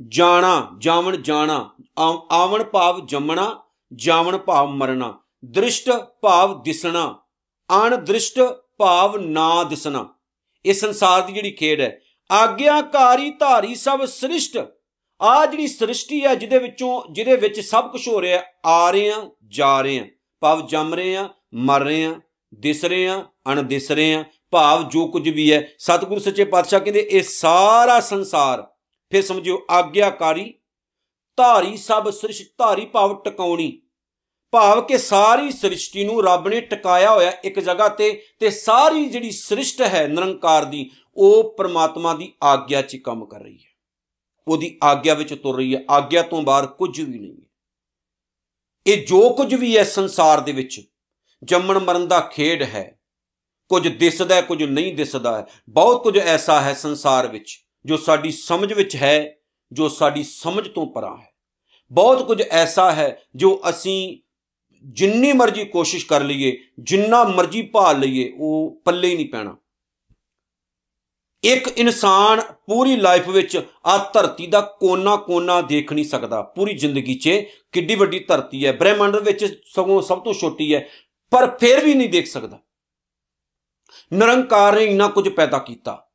[0.00, 1.58] ਜਾਣਾ, ਜਾਵਣ ਜਾਣਾ
[1.98, 3.48] ਆਵਣ ਭਾਵ ਜੰਮਣਾ,
[3.92, 5.12] ਜਾਵਣ ਭਾਵ ਮਰਨਾ।
[5.46, 5.90] ਦ੍ਰਿਸ਼ਟ
[6.22, 7.06] ਭਾਵ ਦਿਸਣਾ
[7.70, 8.38] ਅਣ ਦ੍ਰਿਸ਼ਟ
[8.78, 10.06] ਭਾਵ ਨਾ ਦਿਸਣਾ।
[10.64, 11.98] ਇਹ ਸੰਸਾਰ ਦੀ ਜਿਹੜੀ ਖੇਡ ਹੈ,
[12.30, 14.58] ਆਗਿਆਕਾਰੀ ਧਾਰੀ ਸਭ ਸ੍ਰਿਸ਼ਟ।
[15.20, 19.22] ਆ ਜਿਹੜੀ ਸ੍ਰਿਸ਼ਟੀ ਹੈ, ਜਿਹਦੇ ਵਿੱਚੋਂ, ਜਿਹਦੇ ਵਿੱਚ ਸਭ ਕੁਝ ਹੋ ਰਿਹਾ ਆ ਰਹੇ ਆ
[19.48, 20.06] ਜਾ ਰਹੇ ਆ
[20.42, 22.20] ਭਾਵ ਜੰਮ ਰਹੇ ਆ ਮਰ ਰਹੇ ਆ
[22.54, 23.22] ਦਿਸ ਰਹੇ ਆ
[23.52, 28.00] ਅਣ ਦਿਸ ਰਹੇ ਆ ਭਾਵ ਜੋ ਕੁਝ ਵੀ ਹੈ, ਸਤਿਗੁਰੂ ਸੱਚੇ ਪਾਤਸ਼ਾਹ ਕਹਿੰਦੇ, ਇਹ ਸਾਰਾ
[28.00, 28.66] ਸੰਸਾਰ,
[29.12, 30.52] ਫਿਰ ਸਮਝਿਓ, ਆਗਿਆਕਾਰੀ
[31.38, 33.72] ਧਾਰੀ ਸਭ ਸ੍ਰਿਸ਼ਟ, ਧਾਰੀ ਭਾਵ ਟਿਕਾਉਣੀ।
[34.50, 39.30] ਭਾਵ ਕਿ ਸਾਰੀ ਸ੍ਰਿਸ਼ਟੀ ਨੂੰ ਰੱਬ ਨੇ ਟਿਕਾਇਆ ਹੋਇਆ ਇੱਕ ਜਗ੍ਹਾ ਤੇ ਤੇ ਸਾਰੀ ਜਿਹੜੀ
[39.30, 43.76] ਸ੍ਰਿਸ਼ਟ ਹੈ ਨਿਰੰਕਾਰ ਦੀ, ਉਹ ਪ੍ਰਮਾਤਮਾ ਦੀ ਆਗਿਆ 'ਚ ਕੰਮ ਕਰ ਰਹੀ ਹੈ।
[44.48, 47.48] ਉਹਦੀ ਆਗਿਆ ਵਿੱਚ ਤੁਰ ਰਹੀ ਹੈ। ਆਗਿਆ ਤੋਂ ਬਾਹਰ ਕੁਝ ਵੀ ਨਹੀਂ ਹੈ।
[48.86, 50.82] ਇਹ ਜੋ ਕੁਝ ਵੀ ਹੈ ਸੰਸਾਰ ਦੇ ਵਿੱਚ,
[51.44, 53.00] ਜੰਮਣ ਮਰਨ ਦਾ ਖੇਡ ਹੈ।
[53.68, 58.72] ਕੁਝ ਦਿਸਦਾ ਕੁਝ ਨਹੀਂ ਦਿਸਦਾ ਹੈ। ਬਹੁਤ ਕੁਝ ਐਸਾ ਹੈ ਸੰਸਾਰ ਵਿੱਚ, ਜੋ ਸਾਡੀ ਸਮਝ
[58.72, 59.36] ਵਿੱਚ ਹੈ,
[59.72, 61.34] ਜੋ ਸਾਡੀ ਸਮਝ ਤੋਂ ਪਰਾਂ ਹੈ।
[61.92, 64.18] ਬਹੁਤ ਕੁਝ ਐਸਾ ਹੈ ਜੋ ਅਸੀਂ
[64.86, 69.56] ਜਿੰਨੀ ਮਰਜ਼ੀ ਕੋਸ਼ਿਸ਼ ਕਰ ਲਈਏ, ਜਿੰਨਾ ਮਰਜ਼ੀ ਭਾਲ ਲਈਏ, ਉਹ ਪੱਲੇ ਹੀ ਨਹੀਂ ਪੈਣਾ।
[71.44, 77.30] ਇੱਕ ਇਨਸਾਨ ਪੂਰੀ ਲਾਈਫ ਵਿੱਚ ਆ ਧਰਤੀ ਦਾ ਕੋਨਾ-ਕੋਨਾ ਦੇਖ ਨਹੀਂ ਸਕਦਾ। ਪੂਰੀ ਜ਼ਿੰਦਗੀ 'ਚ
[77.72, 80.88] ਕਿੱਡੀ ਵੱਡੀ ਧਰਤੀ ਹੈ, ਬ੍ਰਹਿਮੰਡ ਵਿੱਚ ਸਗੋਂ ਸਭ ਤੋਂ ਛੋਟੀ ਹੈ,
[81.30, 82.58] ਪਰ ਫਿਰ ਵੀ ਨਹੀਂ ਦੇਖ ਸਕਦਾ।
[84.12, 86.08] ਨਿਰੰਕਾਰ ਨੇ ਇੰਨਾ ਕੁਝ ਪੈਦਾ ਕੀਤਾ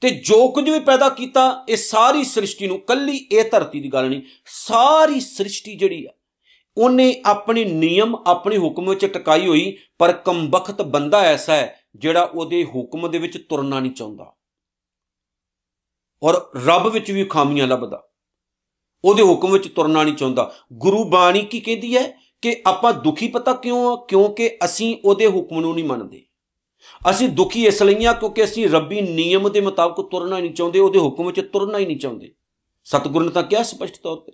[0.00, 4.08] ਤੇ ਜੋ ਕੁਝ ਵੀ ਪੈਦਾ ਕੀਤਾ, ਇਹ ਸਾਰੀ ਸ੍ਰਿਸ਼ਟੀ ਨੂੰ, ਕੱਲੀ ਇਹ ਧਰਤੀ ਦੀ ਗੱਲ
[4.08, 6.10] ਨਹੀਂ, ਸਾਰੀ ਸ੍ਰਿਸ਼ਟੀ ਜਿਹੜੀ ਆ
[6.80, 12.64] ਉਹਨੇ ਆਪਣੇ ਨਿਯਮ, ਆਪਣੇ ਹੁਕਮ ਵਿੱਚ ਟਿਕਾਈ ਹੋਈ, ਪਰ ਕੰਬਖਤ ਬੰਦਾ ਐਸਾ ਹੈ ਜਿਹੜਾ ਉਹਦੇ
[12.64, 14.32] ਹੁਕਮ ਦੇ ਵਿੱਚ ਤੁਰਨਾ ਨਹੀਂ ਚਾਹੁੰਦਾ।
[16.22, 16.34] ਔਰ
[16.66, 18.08] ਰੱਬ ਵਿੱਚ ਵੀ ਖਾਮੀਆਂ ਲੱਭਦਾ।
[19.04, 23.52] ਉਹਦੇ ਹੁਕਮ ਵਿੱਚ ਤੁਰਨਾ ਨਹੀਂ ਚਾਹੁੰਦਾ। ਗੁਰੂ ਬਾਣੀ ਕੀ ਕਹਿੰਦੀ ਹੈ ਕਿ ਆਪਾਂ ਦੁਖੀ ਪਤਾ
[23.52, 24.06] ਕਿਉਂ ਆ?
[24.08, 26.26] ਕਿਉਂਕਿ ਅਸੀਂ ਉਹਦੇ ਹੁਕਮ ਨੂੰ ਨਹੀਂ ਮੰਨਦੇ।
[27.10, 30.98] ਅਸੀਂ ਦੁਖੀ ਇਸ ਲਈ ਆ ਕਿਉਂਕਿ ਅਸੀਂ ਰੱਬੀ ਨਿਯਮ ਦੇ ਮੁਤਾਬਕ ਤੁਰਨਾ ਨਹੀਂ ਚਾਹੁੰਦੇ, ਉਹਦੇ
[30.98, 32.34] ਹੁਕਮ ਵਿੱਚ ਤੁਰਨਾ ਹੀ ਨਹੀਂ ਚਾਹੁੰਦੇ।
[32.84, 34.32] ਸਤਿਗੁਰੂ ਨੇ ਤਾਂ ਕਿਹਾ ਸਪਸ਼ਟ ਤੌਰ ਤੇ।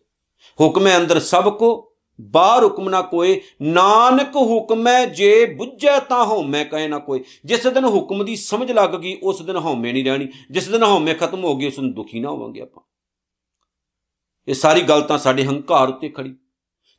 [0.61, 6.65] ਹੁਕਮ ਹੈ ਅੰਦਰ ਸਭ ਕੋ ਬਾਹਰ ਹੁਕਮ ਨਾ ਕੋਏ ਨਾਨਕ ਹੁਕਮੈ ਜੇ ਬੁੱਝੈ ਤਾਂ ਹਉਮੈ
[6.65, 10.29] ਕਹੇ ਨਾ ਕੋਈ। ਜਿਸ ਦਿਨ ਹੁਕਮ ਦੀ ਸਮਝ ਲੱਗ ਗਈ, ਉਸ ਦਿਨ ਹਉਮੈ ਨਹੀਂ ਰਹਿਣੀ।
[10.51, 12.83] ਜਿਸ ਦਿਨ ਹਉਮੈ ਖਤਮ ਹੋ ਗਈ, ਉਸ ਨੂੰ ਦੁਖੀ ਨਾ ਹੋਵਾਂਗੇ ਆਪਾਂ।
[14.49, 16.37] ਇਹ ਸਾਰੀ ਗੱਲ ਤਾਂ ਸਾਡੇ ਹੰਕਾਰ ਉੱਤੇ ਖੜੀ।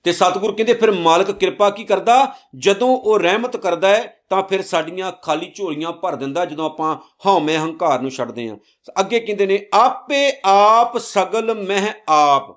[0.03, 2.36] ਤੇ ਸਤਿਗੁਰ ਕਹਿੰਦੇ, ਫਿਰ ਮਾਲਕ ਕਿਰਪਾ ਕੀ ਕਰਦਾ?
[2.57, 7.57] ਜਦੋਂ ਉਹ ਰਹਿਮਤ ਕਰਦਾ ਹੈ, ਤਾਂ ਫਿਰ ਸਾਡੀਆਂ ਖਾਲੀ ਝੋਲੀਆਂ ਭਰ ਦਿੰਦਾ, ਜਦੋਂ ਆਪਾਂ ਹਉਮੈ
[7.57, 8.57] ਹੰਕਾਰ ਨੂੰ ਛੱਡਦੇ ਆਂ
[9.00, 12.57] ਅੱਗੇ ਕਹਿੰਦੇ ਨੇ, ਆਪੇ ਆਪ ਸਗਲ ਮਹਿ ਆਪ।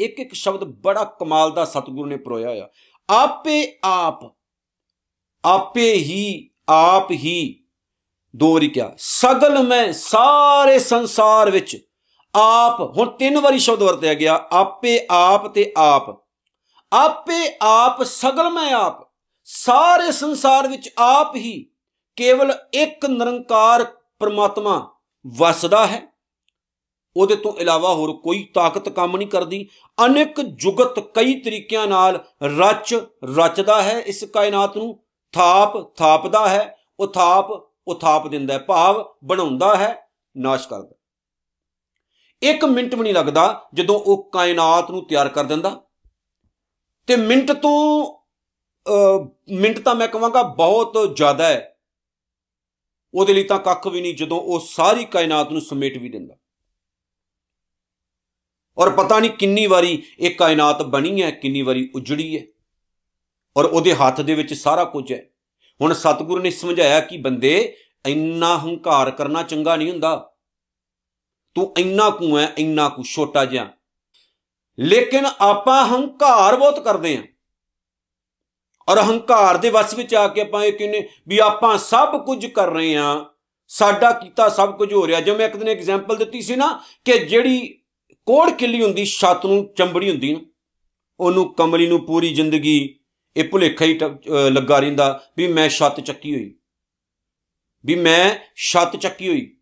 [0.00, 2.68] ਇੱਕ ਇੱਕ ਸ਼ਬਦ ਬੜਾ ਕਮਾਲ ਦਾ ਸਤਿਗੁਰੂ ਨੇ ਪਰੋਇਆ ਹੋਇਆ।
[3.10, 4.36] ਆਪੇ ਆਪ,
[5.44, 7.64] ਆਪੇ ਹੀ, ਆਪ ਹੀ
[8.36, 11.76] ਦੋ ਵਾਰੀ ਕਿਹਾ, ਸਗਲ ਮੈਂ ਸਾਰੇ ਸੰਸਾਰ ਵਿੱਚ
[12.34, 16.22] ਆਪ, ਹੁਣ ਤਿੰਨ ਵਾਰੀ ਸ਼ਬਦ ਵਰਤਿਆ ਗਿਆ, ਆਪੇ ਆਪ ਤੇ ਆਪ।
[16.92, 19.12] ਆਪੇ ਆਪ, ਸਗਲ ਮੈਂ ਆਪ,
[19.44, 21.70] ਸਾਰੇ ਸੰਸਾਰ ਵਿੱਚ ਆਪ ਹੀ
[22.16, 23.84] ਕੇਵਲ ਇੱਕ ਨਿਰੰਕਾਰ
[24.18, 24.94] ਪਰਮਾਤਮਾ
[25.36, 26.11] ਵਸਦਾ ਹੈ।
[27.16, 29.68] ਉਹਦੇ ਤੋਂ ਇਲਾਵਾ ਹੋਰ ਕੋਈ ਤਾਕਤ ਕੰਮ ਨਹੀਂ ਕਰਦੀ।
[30.06, 32.94] ਅਨੇਕ ਜੁਗਤ ਕਈ ਤਰੀਕਿਆਂ ਨਾਲ ਰਚ
[33.36, 34.98] ਰਚਦਾ ਹੈ। ਇਸ ਕਾਇਨਾਤ ਨੂੰ
[35.32, 37.50] ਥਾਪ ਥਾਪਦਾ ਹੈ, ਉਥਾਪ
[37.88, 40.94] ਉਥਾਪ ਦਿੰਦਾ ਹੈ, ਭਾਵ ਬਣਾਉਂਦਾ ਹੈ, ਨਾਸ਼ ਕਰਦਾ
[42.42, 45.80] ਇੱਕ ਮਿੰਟ ਵੀ ਨਹੀਂ ਲੱਗਦਾ ਜਦੋਂ ਉਹ ਕਾਇਨਾਤ ਨੂੰ ਤਿਆਰ ਕਰ ਦਿੰਦਾ।
[47.06, 48.18] ਤੇ ਮਿੰਟ ਤੋਂ
[49.50, 51.78] ਮਿੰਟ ਤਾਂ ਮੈਂ ਕਹਾਂਗਾ ਬਹੁਤ ਜ਼ਿਆਦਾ ਹੈ।
[53.14, 56.34] ਉਹਦੇ ਲਈ ਤਾਂ ਕੱਖ ਵੀ ਨਹੀਂ ਜਦੋਂ ਉਹ ਸਾਰੀ ਕਾਇਨਾਤ ਨੂੰ ਸਮੇਟ ਵੀ ਦਿੰਦਾ।
[58.78, 62.42] ਔਰ ਪਤਾ ਨਹੀਂ ਕਿੰਨੀ ਵਾਰੀ ਇਹ ਕਾਇਨਾਤ ਬਣੀ ਹੈ, ਕਿੰਨੀ ਵਾਰੀ ਉਜੜੀ ਹੈ।
[63.56, 65.22] ਔਰ ਉਹਦੇ ਹੱਥ ਦੇ ਵਿੱਚ ਸਾਰਾ ਕੁਝ ਹੈ।
[65.80, 67.76] ਹੁਣ ਸਤਿਗੁਰੂ ਨੇ ਸਮਝਾਇਆ ਕਿ ਬੰਦੇ,
[68.06, 70.32] ਇੰਨਾ ਹੰਕਾਰ ਕਰਨਾ ਚੰਗਾ ਨਹੀਂ ਹੁੰਦਾ।
[71.54, 73.70] ਤੂੰ ਇੰਨਾ ਕੁ ਹੈ, ਇੰਨਾ ਕੁ ਛੋਟਾ ਜਿਹਾ।
[74.78, 77.22] ਲੇਕਿਨ ਆਪਾਂ ਹੰਕਾਰ ਬਹੁਤ ਕਰਦੇ ਆਂ
[78.88, 82.70] ਔਰ ਹੰਕਾਰ ਦੇ ਵਸ ਵਿੱਚ ਆ ਕੇ ਆਪਾਂ ਇਹ ਕਹਿੰਨੇ ਵੀ ਆਪਾਂ ਸਭ ਕੁਝ ਕਰ
[82.70, 83.24] ਰਹੇ ਆਂ
[83.68, 87.18] ਸਾਡਾ ਕੀਤਾ ਸਭ ਕੁਝ ਹੋ ਰਿਹਾ। ਜਿਵੇਂ ਮੈਂ ਇੱਕ ਦਿਨ ਐਗਜ਼ਾਮਪਲ ਦਿੱਤੀ ਸੀ ਨਾ ਕਿ
[87.18, 87.81] ਜਿਹੜੀ
[88.26, 90.40] ਕੋੜ ਕਿੱਲੀ ਹੁੰਦੀ, ਛੱਤ ਨੂੰ ਚੰਬੜੀ ਹੁੰਦੀ ਨਾ,
[91.20, 92.98] ਉਹਨੂੰ ਕਮਲੀ ਨੂੰ ਪੂਰੀ ਜ਼ਿੰਦਗੀ
[93.36, 93.98] ਇਹ ਭੁਲੇਖਾ ਹੀ
[94.50, 96.54] ਲੱਗਾ ਰਹਿੰਦਾ ਵੀ ਮੈਂ ਛੱਤ ਚੱਕੀ ਹੋਈ।
[97.84, 99.56] ਵੀ ਮੈਂ ਛੱਤ ਚੱਕੀ ਹੋਈ।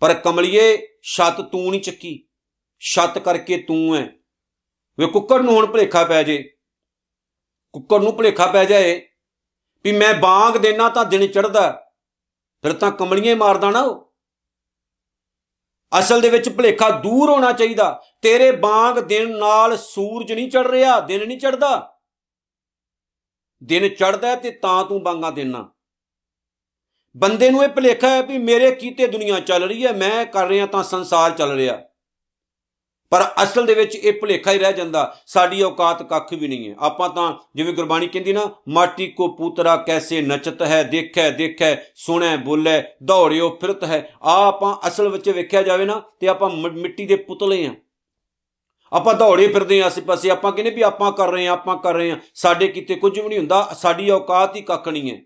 [0.00, 2.24] ਪਰ ਕਮਲੀਏ, ਛੱਤ ਤੂੰ ਨਹੀਂ ਚੱਕੀ।
[2.80, 4.06] ਛੱਤ ਕਰਕੇ ਤੂੰ ਐ।
[4.98, 6.42] ਵੇ ਕੁੱਕਰ ਨੂੰ ਹੁਣ ਭੁਲੇਖਾ ਪੈ ਜੇ।
[7.72, 9.00] ਕੁੱਕਰ ਨੂੰ ਭੁਲੇਖਾ ਪੈ ਜਾਏ
[9.84, 11.90] ਵੀ ਮੈਂ ਬਾਗ ਦੇਣਾ ਤਾਂ ਦਿਨ ਚੜਦਾ
[12.62, 14.09] ਫਿਰ ਤਾਂ ਕਮਲੀਆਂ ਮਾਰਦਾ ਨਾ ਉਹ।
[15.92, 17.90] ਅਸਲ ਦੇ ਵਿੱਚ ਭੁਲੇਖਾ ਦੂਰ ਹੋਣਾ ਚਾਹੀਦਾ।
[18.22, 21.98] ਤੇਰੇ ਬਾਗ ਦਿਨ ਨਾਲ ਸੂਰਜ ਨਹੀਂ ਚੜ ਰਿਹਾ, ਦਿਨ ਨਹੀਂ ਚੜਦਾ
[23.62, 25.68] ਦਿਨ ਚੜਦਾ ਤੇ ਤਾਂ ਤੂੰ ਬਾਂਗਾ ਦੇਣਾ
[27.16, 30.66] ਬੰਦੇ ਨੂੰ ਇਹ ਭੁਲੇਖਾ ਹੈ ਵੀ ਮੇਰੇ ਕੀਤੇ ਦੁਨੀਆ ਚੱਲ ਰਹੀ ਹੈ, ਮੈਂ ਕਰ ਰਿਹਾ
[30.66, 31.78] ਤਾਂ ਸੰਸਾਰ ਚੱਲ ਰਿਹਾ।
[33.12, 36.74] ਪਰ ਅਸਲ ਦੇ ਵਿੱਚ ਇਹ ਭੁਲੇਖਾ ਹੀ ਰਹਿ ਜਾਂਦਾ, ਸਾਡੀ ਔਕਾਤ ਕੱਖ ਵੀ ਨਹੀਂ ਹੈ।
[36.80, 42.36] ਆਪਾਂ ਤਾਂ ਜਿਵੇਂ ਗੁਰਬਾਣੀ ਕਹਿੰਦੀ ਨਾ, ਮਾਟੀ ਕੋ ਪੂਤਰਾ ਕੈਸੇ ਨਚਤ ਹੈ, ਦੇਖੈ ਦੇਖੈ, ਸੁਣੈ,
[42.38, 47.16] ਬੋਲੇ, ਦੌੜਿਓ, ਫਿਰਤ ਹੈ। ਆ ਆਪਾਂ ਅਸਲ ਵਿੱਚ ਵੇਖਿਆ ਜਾਵੇ ਨਾ, ਤੇ ਆਪਾਂ ਮਿੱਟੀ ਦੇ
[47.16, 47.74] ਪੁਤਲੇ ਆ
[48.92, 51.94] ਆਪਾਂ ਦੌੜੇ ਫਿਰਦੇ ਆ ਆਸੇ ਪਾਸੇ ਆਪਾਂ ਕਹਿੰਦੇ ਵੀ ਆਪਾਂ ਕਰ ਰਹੇ ਆ ਆਪਾਂ ਕਰ
[51.94, 55.20] ਰਹੇ ਆ ਸਾਡੇ ਕਿਤੇ ਕੁਝ ਵੀ ਨਹੀਂ ਹੁੰਦਾ, ਸਾਡੀ ਔਕਾਤ ਹੀ ਕੱਖ ਨਹੀਂ ਹੈ।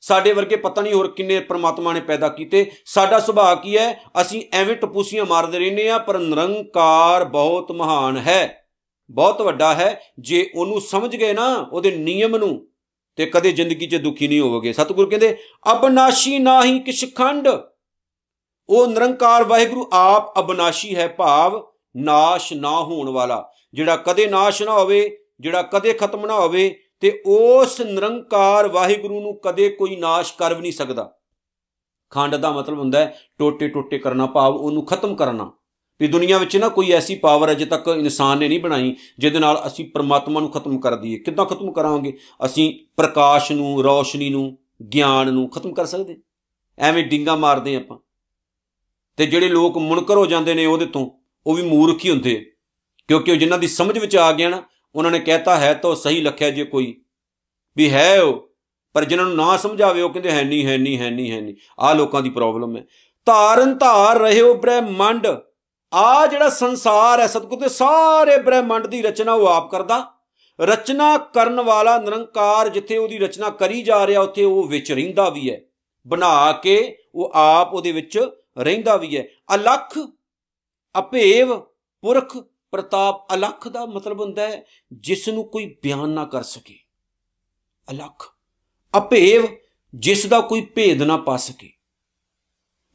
[0.00, 4.02] ਸਾਡੇ ਵਰਗੇ ਪਤਾ ਨਹੀਂ ਹੋਰ ਕਿੰਨੇ ਪ੍ਰਮਾਤਮਾ ਨੇ ਪੈਦਾ ਕੀਤੇ। ਸਾਡਾ ਸੁਭਾਅ ਕੀ ਹੈ?
[4.20, 8.68] ਅਸੀਂ ਐਵੇਂ ਟਪੂਸੀਆਂ ਮਾਰਦੇ ਰਹਿੰਦੇ ਆ ਪਰ ਨਿਰੰਕਾਰ ਬਹੁਤ ਮਹਾਨ ਹੈ।
[9.10, 12.68] ਬਹੁਤ ਵੱਡਾ ਹੈ। ਜੇ ਉਹਨੂੰ ਸਮਝ ਗਏ ਨਾ ਉਹਦੇ ਨਿਯਮ ਨੂੰ,
[13.16, 15.38] ਤੇ ਕਦੇ ਜ਼ਿੰਦਗੀ 'ਚ ਦੁਖੀ ਨਹੀਂ ਹੋਵੋਗੇ। ਸਤਿਗੁਰ ਕਹਿੰਦੇ,
[15.72, 17.48] ਅਬਨਾਸ਼ੀ ਨਾਹੀ ਕਿਛ ਖੰਡ।
[18.68, 24.72] ਉਹ ਨਿਰੰਕਾਰ ਵਾਹਿਗੁਰੂ ਆਪ ਅਬਨਾਸ਼ੀ ਹੈ ਭਾਵ ਨਾਸ਼ ਨਾ ਹੋਣ ਵਾਲਾ। ਜਿਹੜਾ ਕਦੇ ਨਾਸ਼ ਨਾ
[24.72, 30.54] ਹੋਵੇ, ਜਿਹੜਾ ਕਦੇ ਖਤਮ ਨਾ ਹੋਵੇ ਤੇ ਉਸ ਨਿਰੰਕਾਰ ਵਾਹਿਗੁਰੂ ਨੂੰ ਕਦੇ ਕੋਈ ਨਾਸ਼ ਕਰ
[30.54, 31.14] ਵੀ ਨਹੀਂ ਸਕਦਾ।
[32.10, 35.52] ਖੰਡ ਦਾ ਮਤਲਬ ਹੁੰਦਾ ਹੈ ਟੋਟੇ ਟੋਟੇ ਕਰਨਾ, ਭਾਵ ਉਹਨੂੰ ਖਤਮ ਕਰਨਾ।
[36.00, 39.62] ਵੀ ਦੁਨੀਆ ਵਿੱਚ ਨਾ ਕੋਈ ਐਸੀ ਪਾਵਰ ਅਜੇ ਤੱਕ ਇਨਸਾਨ ਨੇ ਨਹੀਂ ਬਣਾਈ, ਜਿਹਦੇ ਨਾਲ
[39.66, 42.18] ਅਸੀਂ ਪਰਮਾਤਮਾ ਨੂੰ ਖਤਮ ਕਰ ਦਈਏ। ਕਿੱਦਾਂ ਖਤਮ ਕਰਾਂਗੇ?
[42.44, 44.58] ਅਸੀਂ ਪ੍ਰਕਾਸ਼ ਨੂੰ, ਰੌਸ਼ਨੀ ਨੂੰ,
[44.94, 46.20] ਗਿਆਨ ਨੂੰ ਖਤਮ ਕਰ ਸਕਦੇ।
[46.78, 47.98] ਐਵੇਂ ਡਿੰਗਾ ਮਾਰਦੇ ਆਪਾਂ।
[49.16, 51.10] ਤੇ ਜਿਹੜੇ ਲੋਕ ਮੁਨਕਰ ਹੋ ਜਾਂਦੇ ਨੇ ਉਹਦੇ ਤੋਂ,
[51.46, 52.52] ਉਹ ਵੀ ਮੂਰਖ ਹੀ ਹੁੰਦੇ
[53.08, 54.62] ਕਿਉਂਕਿ ਉਹ ਜਿਨ੍ਹਾਂ ਦੀ ਸਮਝ ਵਿੱਚ ਆ ਗਿਆ ਨਾ
[54.94, 57.02] ਉਹਨਾਂ ਨੇ ਕਹਿਤਾ, ਹੈ ਤਾਂ ਸਹੀ ਲਖਿਆ ਜੇ ਕੋਈ।
[57.76, 58.50] ਵੀ ਹੈ ਉਹ,
[58.92, 61.54] ਪਰ ਜਿਨ੍ਹਾਂ ਨੂੰ ਨਾ ਸਮਝਾਵੇ, ਉਹ ਕਹਿੰਦੇ, ਹੈ ਨਹੀਂ ਹੈ ਨਹੀਂ ਹੈ ਨਹੀਂ ਹੈ ਨਹੀਂ।
[61.78, 62.84] ਆ ਲੋਕਾਂ ਦੀ ਪ੍ਰੋਬਲਮ ਹੈ।
[63.26, 65.26] ਧਾਰਨ ਧਾਰ ਰਹਿਓ ਬ੍ਰਹਮੰਡ।
[65.94, 70.12] ਆ ਜਿਹੜਾ ਸੰਸਾਰ ਹੈ ਸਤਿਗੁਰ ਦੇ ਸਾਰੇ ਬ੍ਰਹਮੰਡ ਦੀ ਰਚਨਾ ਉਹ ਆਪ ਕਰਦਾ।
[70.60, 75.50] ਰਚਨਾ ਕਰਨ ਵਾਲਾ ਨਿਰੰਕਾਰ ਜਿੱਥੇ ਉਹਦੀ ਰਚਨਾ ਕਰੀ ਜਾ ਰਿਹਾ, ਉੱਥੇ ਉਹ ਵਿੱਚ ਰਹਿੰਦਾ ਵੀ
[75.50, 75.60] ਹੈ।
[76.06, 79.24] ਬਣਾ ਕੇ ਉਹ ਆਪ ਉਹਦੇ ਵਿੱਚ ਰਹਿੰਦਾ ਵੀ ਹੈ।
[79.54, 79.98] ਅਲਖ
[80.98, 81.60] ਅਪੇਵ
[82.00, 82.38] ਪੁਰਖ
[82.70, 86.78] ਪ੍ਰਤਾਪ ਅਲਖ ਦਾ ਮਤਲਬ ਹੁੰਦਾ ਹੈ ਜਿਸ ਨੂੰ ਕੋਈ ਬਿਆਨ ਨਾ ਕਰ ਸਕੇ।
[87.90, 88.36] ਅਲਖ
[88.96, 89.46] ਅਭੇਵ
[89.94, 91.70] ਜਿਸ ਦਾ ਕੋਈ ਭੇਦ ਨਾ ਪਾ ਸਕੇ।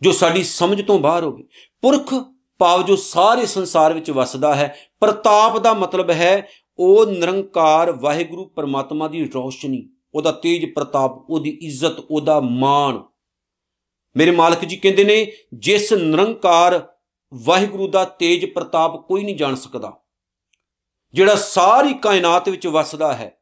[0.01, 1.43] ਜੋ ਸਾਡੀ ਸਮਝ ਤੋਂ ਬਾਹਰ ਹੋਵੇ,
[1.81, 2.13] ਪੁਰਖ
[2.59, 6.47] ਭਾਵ ਜੋ ਸਾਰੇ ਸੰਸਾਰ ਵਿੱਚ ਵਸਦਾ ਹੈ, ਪ੍ਰਤਾਪ ਦਾ ਮਤਲਬ ਹੈ
[6.79, 13.01] ਉਹ ਨਿਰੰਕਾਰ ਵਾਹਿਗੁਰੂ ਪਰਮਾਤਮਾ ਦੀ ਰੋਸ਼ਨੀ, ਉਹਦਾ ਤੇਜ ਪ੍ਰਤਾਪ, ਉਹਦੀ ਇੱਜ਼ਤ, ਉਹਦਾ ਮਾਣ।
[14.17, 16.92] ਮੇਰੇ ਮਾਲਕ ਜੀ ਕਹਿੰਦੇ ਨੇ, ਜਿਸ ਨਿਰੰਕਾਰ
[17.33, 19.91] ਵਾਹਿਗੁਰੂ ਦਾ ਤੇਜ ਪ੍ਰਤਾਪ ਕੋਈ ਨਹੀਂ ਜਾਣ ਸਕਦਾ।
[21.13, 23.39] ਜਿਹੜਾ ਸਾਰੀ ਕਾਇਨਾਤ ਵਿੱਚ ਵਸਦਾ ਹੈ,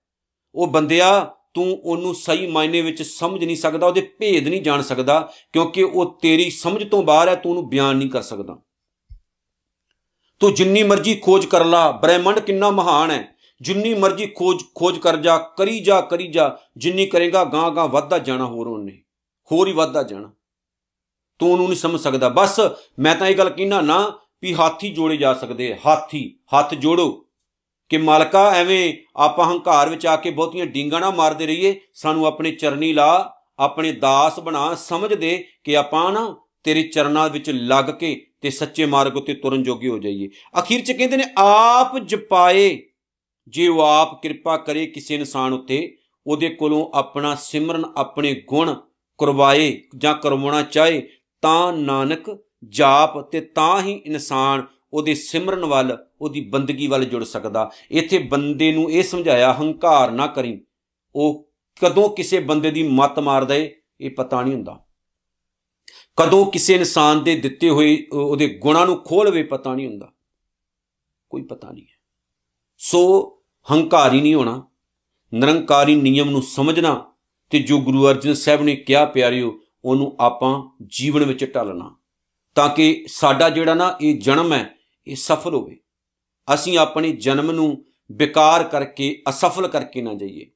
[0.55, 5.31] ਉਹ ਬੰਦਿਆ, ਤੂੰ ਉਹਨੂੰ ਸਹੀ ਮਾਇਨੇ ਵਿੱਚ ਸਮਝ ਨਹੀਂ ਸਕਦਾ, ਉਹਦੇ ਭੇਦ ਨਹੀਂ ਜਾਣ ਸਕਦਾ,
[5.53, 8.57] ਕਿਉਂਕਿ ਉਹ ਤੇਰੀ ਸਮਝ ਤੋਂ ਬਾਹਰ ਹੈ, ਤੂੰ ਉਹਨੂੰ ਬਿਆਨ ਨਹੀਂ ਕਰ ਸਕਦਾ।
[10.39, 15.17] ਤੂੰ ਜਿੰਨੀ ਮਰਜ਼ੀ ਖੋਜ ਕਰ ਲਾ, ਬ੍ਰਹਿਮੰਡ ਕਿੰਨਾ ਮਹਾਨ ਹੈ। ਜਿੰਨੀ ਮਰਜ਼ੀ ਖੋਜ ਖੋਜ ਕਰ
[15.17, 19.03] ਜਾ, ਕਰੀ ਜਾ ਕਰੀ ਜਾ, ਜਿੰਨੀ ਕਰੇਗਾ ਗਾਂ ਗਾਂ ਵੱਧਦਾ ਜਾਣਾ ਹੋਰ ਉਹਨੇ,
[19.51, 20.31] ਹੋਰ ਹੀ ਵੱਧਦਾ ਜਾਣਾ।
[21.41, 22.59] ਤੂੰ ਉਹਨੂੰ ਨਹੀਂ ਸਮਝ ਸਕਦਾ। ਬਸ
[22.99, 27.25] ਮੈਂ ਤਾਂ ਇਹ ਗੱਲ ਕਹਿਣਾ ਨਾ ਵੀ ਹਾਥੀ ਜੋੜੇ ਜਾ ਸਕਦੇ ਹਾਥੀ, ਹੱਥ ਜੋੜੋ
[27.89, 32.51] ਕਿ ਮਾਲਕਾ ਐਵੇਂ ਆਪਾਂ ਹੰਕਾਰ ਵਿੱਚ ਆ ਕੇ ਬਹੁਤੀਆਂ ਡਿੰਗਾਂ ਨਾ ਮਾਰਦੇ ਰਹੀਏ। ਸਾਨੂੰ ਆਪਣੇ
[32.51, 38.27] ਚਰਨੀ ਲਾ, ਆਪਣੇ ਦਾਸ ਬਣਾ, ਸਮਝ ਦੇ ਕਿ ਆਪਾਂ ਨਾ ਤੇਰੇ ਚਰਨਾਂ ਵਿੱਚ ਲੱਗ ਕੇ
[38.41, 42.79] ਤੇ ਸੱਚੇ ਮਾਰਗ ਉਤੇ ਤੁਰਨ ਜੋਗੇ ਹੋ ਜਾਈਏ। ਅਖੀਰ ਚ ਕਹਿੰਦੇ ਨੇ, ਆਪ ਜਪਾਏ,
[43.47, 48.75] ਜੇ ਉਹ ਆਪ ਕਿਰਪਾ ਕਰੇ ਕਿਸੇ ਇਨਸਾਨ ਉੱਤੇ, ਉਹਦੇ ਕੋਲੋਂ ਆਪਣਾ ਸਿਮਰਨ, ਆਪਣੇ ਗੁਣ
[49.17, 51.09] ਕਰਵਾਏ ਜਾਂ ਕਰਵਾਉਣਾ ਚਾਹੇ
[51.41, 57.71] ਤਾਂ ਨਾਨਕ ਜਾਪ ਤੇ ਤਾਂ ਹੀ ਇਨਸਾਨ ਉਹਦੇ ਸਿਮਰਨ ਵੱਲ, ਉਹਦੀ ਬੰਦਗੀ ਵੱਲ ਜੁੜ ਸਕਦਾ।
[57.91, 60.65] ਇੱਥੇ ਬੰਦੇ ਨੂੰ ਇਹ ਸਮਝਾਇਆ, ਹੰਕਾਰ ਨਾ ਕਰੀ।
[61.15, 61.51] ਉਹ
[61.83, 64.85] ਕਦੋਂ ਕਿਸੇ ਬੰਦੇ ਦੀ ਮੱਤ ਮਾਰਦਾ ਏ ਇਹ ਪਤਾ ਨਹੀਂ ਹੁੰਦਾ।
[66.17, 70.11] ਕਦੋਂ ਕਿਸੇ ਇਨਸਾਨ ਦੇ ਦਿੱਤੇ ਹੋਏ ਉਹਦੇ ਗੁਣਾਂ ਨੂੰ ਖੋਲਵੇ ਪਤਾ ਨਹੀਂ ਹੁੰਦਾ।
[71.29, 72.01] ਕੋਈ ਪਤਾ ਨਹੀਂ ਹੈ।
[72.77, 73.31] ਸੋ
[73.71, 74.67] ਹੰਕਾਰੀ ਨਹੀਂ ਹੋਣਾ,
[75.33, 77.13] ਨਿਰੰਕਾਰੀ ਨਿਯਮ ਨੂੰ ਸਮਝਣਾ
[77.49, 81.95] ਤੇ ਜੋ ਗੁਰੂ ਅਰਜਨ ਸਾਹਿਬ ਨੇ ਕਿਹਾ, ਪਿਆਰਿਓ ਉਹਨੂੰ ਆਪਾਂ ਜੀਵਨ ਵਿੱਚ ਢਾਲਣਾ।
[82.55, 84.75] ਤਾਂ ਕਿ ਸਾਡਾ ਜਿਹੜਾ ਨਾ ਇਹ ਜਨਮ ਹੈ,
[85.07, 85.79] ਇਹ ਸਫਲ ਹੋਵੇ।
[86.53, 90.51] ਅਸੀਂ ਆਪਣੇ ਜਨਮ ਨੂੰ ਬੇਕਾਰ ਕਰਕੇ, ਅਸਫਲ ਕਰਕੇ ਨਾ ਜਾਈਏ।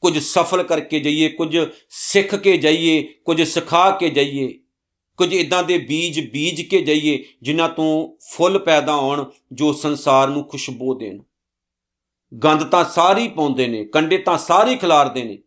[0.00, 1.58] ਕੁਝ ਸਫਲ ਕਰਕੇ ਜਾਈਏ, ਕੁਝ
[1.90, 4.60] ਸਿੱਖ ਕੇ ਜਾਈਏ, ਕੁਝ ਸਿਖਾ ਕੇ ਜਾਈਏ।
[5.16, 10.48] ਕੁਝ ਇਦਾਂ ਦੇ ਬੀਜ ਬੀਜ ਕੇ ਜਾਈਏ, ਜਿਨ੍ਹਾਂ ਤੋਂ ਫੁੱਲ ਪੈਦਾ ਹੋਣ, ਜੋ ਸੰਸਾਰ ਨੂੰ
[10.48, 11.22] ਖੁਸ਼ਬੂ ਦੇਣ।
[12.44, 15.38] ਗੰਦ ਤਾਂ ਸਾਰੀ ਪਾਉਂਦੇ ਨੇ, ਕੰਡੇ ਤਾਂ ਸਾਰੇ ਖਿਲਾਰਦੇ ਨੇ।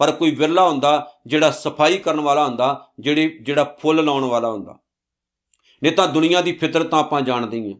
[0.00, 0.90] ਪਰ ਕੋਈ ਵਿਰਲਾ ਹੁੰਦਾ
[1.26, 4.78] ਜਿਹੜਾ ਸਫ਼ਾਈ ਕਰਨ ਵਾਲਾ ਹੁੰਦਾ, ਜਿਹੜੇ, ਜਿਹੜਾ ਫੁੱਲ ਲਾਉਣ ਵਾਲਾ ਹੁੰਦਾ।
[5.82, 7.78] ਨਹੀਂ ਤਾਂ ਦੁਨੀਆ ਦੀ ਫਿਤਰਤ ਆਪਾਂ ਜਾਣਦੇ ਹਾਂ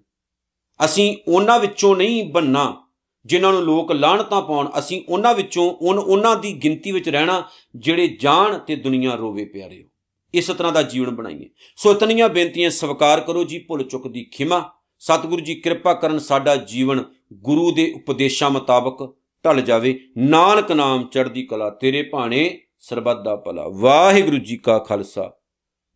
[0.84, 2.88] ਅਸੀਂ ਉਹਨਾਂ ਵਿੱਚੋਂ ਨਹੀਂ ਬੰਨਾ
[3.26, 7.42] ਜਿਨ੍ਹਾਂ ਨੂੰ ਲੋਕ ਲਾਹਣਤਾਂ ਪਾਉਣ, ਅਸੀਂ ਉਹਨਾਂ ਵਿੱਚੋਂ ਉਹਨਾਂ ਦੀ ਗਿਣਤੀ ਵਿੱਚ ਰਹਿਣਾ,
[7.76, 9.86] ਜਿਹੜੇ ਜਾਣ ਤੇ ਦੁਨੀਆ ਰੋਵੇ ਪਿਆਰਿਓ
[10.34, 14.70] ਇਸ ਤਰ੍ਹਾਂ ਦਾ ਜੀਵਨ ਬਣਾਈਏ। ਸੋ ਇਤਨੀਆਂ ਬੇਨਤੀਆਂ ਸਵਾਰ ਕਰੋ ਜੀ, ਭੁੱਲ ਚੁੱਕ ਦੀ ਖਿਮਾ।
[14.98, 21.42] ਸਤਿਗੁਰੂ ਜੀ, ਕਿਰਪਾ ਕਰਨ ਸਾਡਾ ਜੀਵਨ ਗੁਰੂ ਦੇ ਉਪਦੇਸ਼ਾਂ ਮੁਤਾਬਕ ਢਲ ਜਾਵੇ। ਨਾਨਕ ਨਾਮ ਚੜ੍ਹਦੀ
[21.42, 25.32] ਕਲਾ, ਤੇਰੇ ਭਾਣੇ ਸਰਬੱਤ ਦਾ ਭਲਾ। ਵਾਹਿਗੁਰੂ ਜੀ ਕਾ ਖਾਲਸਾ,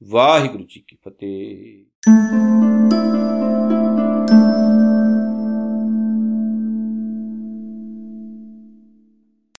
[0.03, 1.85] ਵਾਹਿਗੁਰੂ ਜੀ ਕੀ ਫਤਿਹ।